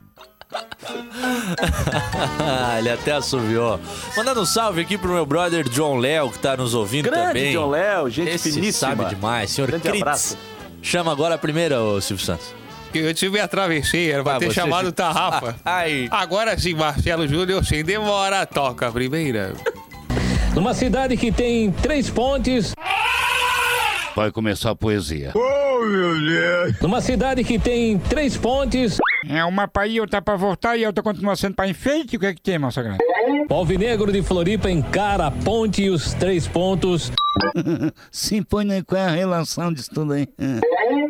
[2.41, 3.81] Ah, ele até assoviou.
[4.17, 7.53] Mandando um salve aqui pro meu brother John Léo, que tá nos ouvindo Grande também.
[7.53, 8.97] John Léo, gente Esse finíssima.
[8.97, 10.03] sabe demais, senhor Grande Critz.
[10.03, 10.39] abraço.
[10.83, 12.55] Chama agora a primeira, ô Silvio Santos.
[12.93, 15.55] Eu tive a travessia, era pra Ah, ter chamado se- o Tarrafa.
[15.65, 16.09] Ai.
[16.11, 19.53] Agora sim, Marcelo Júnior, sem demora, toca a primeira.
[20.55, 22.75] Numa cidade que tem três pontes.
[24.17, 25.33] Vai começar a poesia.
[26.81, 28.99] Numa cidade que tem três pontes.
[29.29, 32.17] É uma pra ir, outra pra voltar e a outra continua sendo pra enfeite.
[32.17, 32.99] O que é que tem, meu sagrado?
[33.49, 37.13] O Alvinegro de Floripa encara a ponte e os três pontos.
[38.11, 40.29] Sim, põe né, qual é a relação disso tudo aí?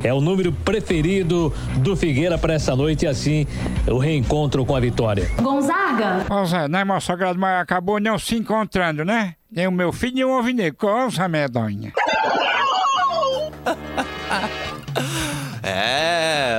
[0.02, 3.46] É o número preferido do Figueira para essa noite e assim
[3.86, 5.30] o reencontro com a vitória.
[5.40, 6.24] Gonzaga?
[6.26, 7.38] Pois é, né, meu sagrado?
[7.38, 9.34] Mas acabou não se encontrando, né?
[9.50, 10.78] Nem o meu filho e o alvinegro.
[10.78, 11.92] Coisa medonha.
[15.62, 16.09] É,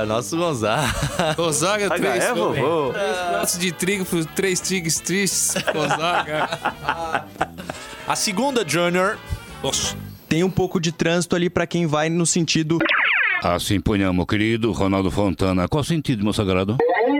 [0.06, 0.92] nosso Gonzaga.
[1.36, 2.92] Gonzaga, Saga três, é, vovô?
[2.94, 5.54] três pratos de trigo pros três tigres tristes.
[5.74, 6.50] Gonzaga.
[8.08, 9.18] A segunda, Junior.
[9.64, 9.96] Nossa.
[10.28, 12.80] Tem um pouco de trânsito ali pra quem vai no sentido
[13.44, 15.68] Assim ponhamos, querido Ronaldo Fontana.
[15.68, 16.78] Qual sentido, meu sagrado?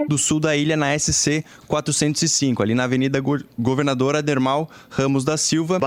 [0.08, 5.36] do sul da ilha na SC 405, ali na Avenida Go- Governador Adermal Ramos da
[5.38, 5.80] Silva.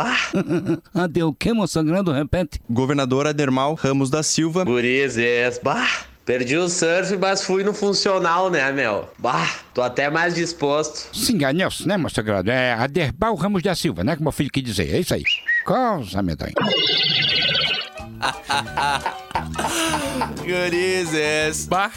[0.94, 2.10] Ah, deu o quê, meu sagrado?
[2.10, 2.60] Repete.
[2.68, 4.64] Governador Adermal Ramos da Silva.
[4.64, 9.08] Gurizes, bah, perdi o surf, mas fui no funcional, né, meu?
[9.18, 11.14] Bah, tô até mais disposto.
[11.16, 12.50] Se enganou-se, né, meu sagrado?
[12.50, 14.14] É Aderbal Ramos da Silva, né?
[14.14, 14.94] Como meu filho quis dizer.
[14.94, 15.22] É isso aí.
[15.64, 16.52] Coisa medonha.
[20.44, 21.66] Gurizes.
[21.66, 21.90] Bah.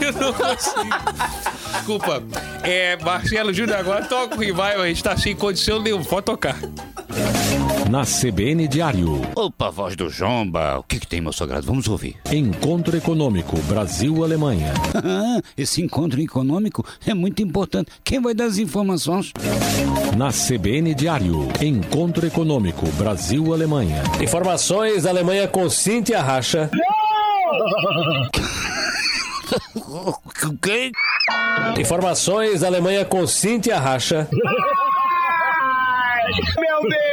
[0.00, 0.84] Eu não consigo.
[1.72, 2.22] Desculpa.
[2.62, 4.82] É, Marcelo Júnior, agora toca o revival.
[4.82, 6.04] A gente tá sem condição nenhuma.
[6.04, 6.56] Pode tocar.
[7.90, 9.20] Na CBN Diário.
[9.34, 10.78] Opa, voz do Jomba.
[10.78, 11.66] O que, que tem, meu sagrado?
[11.66, 12.14] Vamos ouvir.
[12.30, 14.72] Encontro Econômico Brasil-Alemanha.
[15.58, 17.90] Esse encontro econômico é muito importante.
[18.04, 19.32] Quem vai dar as informações?
[20.16, 21.48] Na CBN Diário.
[21.60, 24.04] Encontro Econômico Brasil-Alemanha.
[24.22, 26.70] Informações da Alemanha com Cíntia Racha.
[30.62, 30.92] Quem?
[31.76, 34.28] Informações da Alemanha com Cíntia Racha.
[36.56, 37.09] Meu Deus!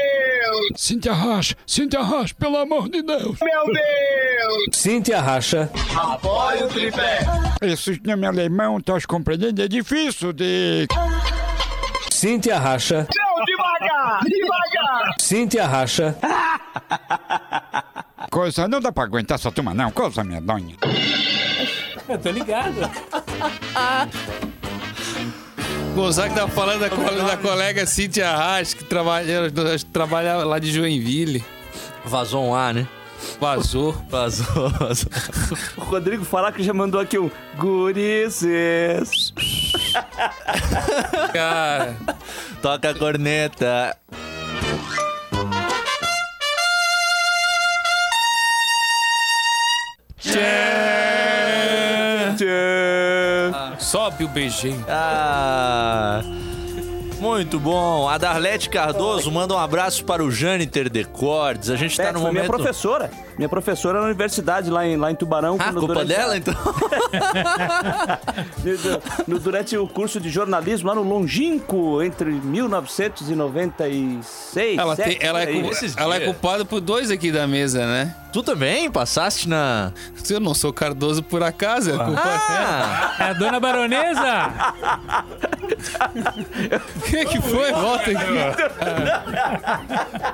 [0.75, 3.37] Cíntia Racha, Cíntia Racha, pelo amor de Deus.
[3.41, 4.63] Meu Deus!
[4.73, 5.69] Cíntia Racha.
[5.95, 7.19] Apoia o tripé!
[7.61, 9.61] Esse nome alemão, tá compreendendo?
[9.61, 10.87] É difícil de.
[12.11, 13.07] Cíntia Racha.
[13.15, 14.19] Não, devagar!
[14.23, 15.15] Devagar!
[15.19, 16.15] Cíntia Racha.
[18.31, 19.91] Coisa, não dá pra aguentar essa turma, não.
[19.91, 20.75] Coisa medonha.
[22.07, 22.89] Eu tô ligado.
[25.97, 29.51] Gonzaga tá falando da, cole- da colega Cíntia Rasch, que trabalha,
[29.91, 31.43] trabalha lá de Joinville.
[32.05, 32.87] Vazou um A, né?
[33.41, 33.93] Vazou.
[34.07, 35.09] Vazou, vazou.
[35.75, 39.33] O Rodrigo falar que já mandou aqui um Gurices.
[41.33, 41.97] Cara.
[42.61, 43.97] Toca a corneta.
[53.97, 54.85] Sobe o beijinho.
[54.87, 56.21] Ah,
[57.19, 58.07] muito bom.
[58.07, 61.71] A Darlete Cardoso manda um abraço para o Jâniter Decordes.
[61.71, 62.57] A gente tá É, no foi minha momento...
[62.61, 63.09] professora.
[63.39, 65.57] Minha professora na universidade lá em, lá em Tubarão.
[65.59, 66.53] Ah, culpa durante dela, então?
[69.27, 74.77] no- durante o curso de jornalismo lá no Longínquo, entre 1996.
[74.77, 78.13] Ela, tem- sete, ela, é, cu- ela é culpada por dois aqui da mesa, né?
[78.31, 79.91] Tu também passaste na.
[80.29, 83.15] Eu não sou Cardoso por acaso, é culpa Ah!
[83.19, 84.51] É a dona baronesa?
[86.95, 87.71] O que, que foi?
[87.71, 88.17] Volta aqui.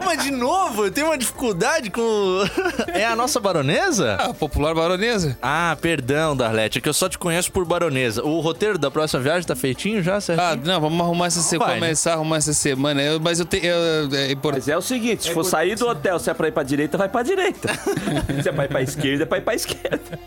[0.06, 2.04] Mas de novo, eu tenho uma dificuldade com.
[2.94, 4.18] É a nossa baronesa?
[4.20, 5.38] Ah, popular baronesa.
[5.42, 6.78] Ah, perdão, Darlete.
[6.78, 8.24] É que eu só te conheço por baronesa.
[8.24, 10.40] O roteiro da próxima viagem tá feitinho já, certo?
[10.40, 11.74] Ah, não, vamos arrumar essa semana.
[11.74, 13.02] Começar a arrumar essa semana.
[13.02, 13.66] Eu- mas eu tenho.
[13.66, 14.62] eu- é importante.
[14.62, 16.98] Mas é o seguinte, se for sair do hotel, se é pra ir pra direita,
[16.98, 17.68] vai pra direita.
[18.42, 20.20] se é pra ir pra esquerda, é pra ir pra esquerda.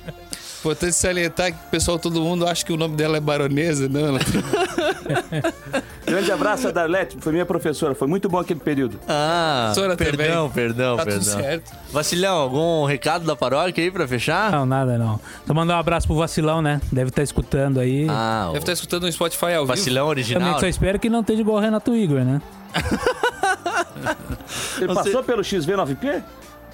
[0.61, 4.07] Importante salientar que o pessoal, todo mundo acha que o nome dela é baronesa, não?
[4.09, 4.19] Ela...
[6.05, 7.17] Grande abraço, Darlete.
[7.21, 7.95] Foi minha professora.
[7.95, 8.99] Foi muito bom aquele período.
[9.09, 10.51] Ah, Professora perdão, também.
[10.65, 11.41] perdão, Tá tudo perdão.
[11.41, 11.73] certo.
[11.93, 14.51] Vacilhão, algum recado da paróquia aí pra fechar?
[14.51, 15.21] Não, nada não.
[15.47, 16.81] Só mandar um abraço pro Vacilão, né?
[16.91, 18.07] Deve estar escutando aí.
[18.09, 19.67] Ah, Deve estar escutando no Spotify ao vivo.
[19.67, 20.43] vacilão original.
[20.43, 22.41] Também só espero que não esteja igual o Renato Igor, né?
[24.81, 26.23] Ele passou pelo XV9P?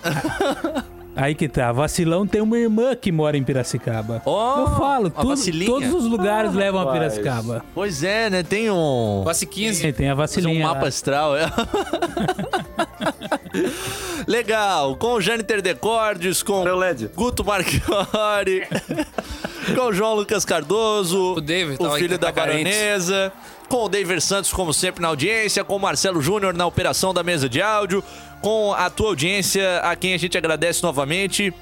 [1.14, 1.70] Aí que tá.
[1.72, 4.22] Vacilão tem uma irmã que mora em Piracicaba.
[4.24, 6.90] Ó, Eu falo, tudo, todos os lugares levam a.
[6.92, 7.62] Piracicaba.
[7.74, 8.42] Pois é, né?
[8.42, 9.20] Tem um.
[9.22, 9.82] Passe 15.
[9.82, 10.64] Tem, tem a vacilinha.
[10.64, 10.74] um lá.
[10.74, 11.36] mapa astral.
[11.36, 11.44] é.
[14.26, 17.10] Legal, com o Jâniter Decordes, com Meu LED.
[17.14, 18.66] Guto Marchiori,
[19.74, 22.64] com o João Lucas Cardoso, O David o filho da tá carente.
[22.70, 23.32] baronesa,
[23.68, 27.22] com o David Santos, como sempre, na audiência, com o Marcelo Júnior na operação da
[27.22, 28.02] mesa de áudio,
[28.42, 31.54] com a tua audiência, a quem a gente agradece novamente.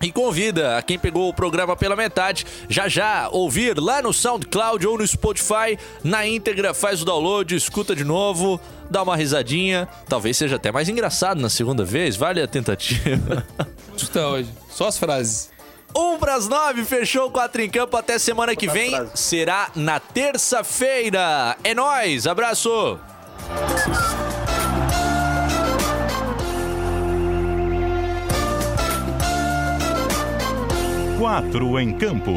[0.00, 4.84] E convida a quem pegou o programa pela metade, já já ouvir lá no SoundCloud
[4.84, 8.60] ou no Spotify, na íntegra, faz o download, escuta de novo,
[8.90, 9.88] dá uma risadinha.
[10.08, 13.46] Talvez seja até mais engraçado na segunda vez, vale a tentativa.
[13.96, 14.48] Escuta hoje.
[14.70, 15.52] Só as frases.
[15.94, 17.96] Um pras nove, fechou o 4 em campo.
[17.96, 18.92] Até semana que vem.
[19.14, 21.56] Será na terça-feira.
[21.62, 22.98] É nóis, abraço!
[31.22, 32.32] Quatro em campo.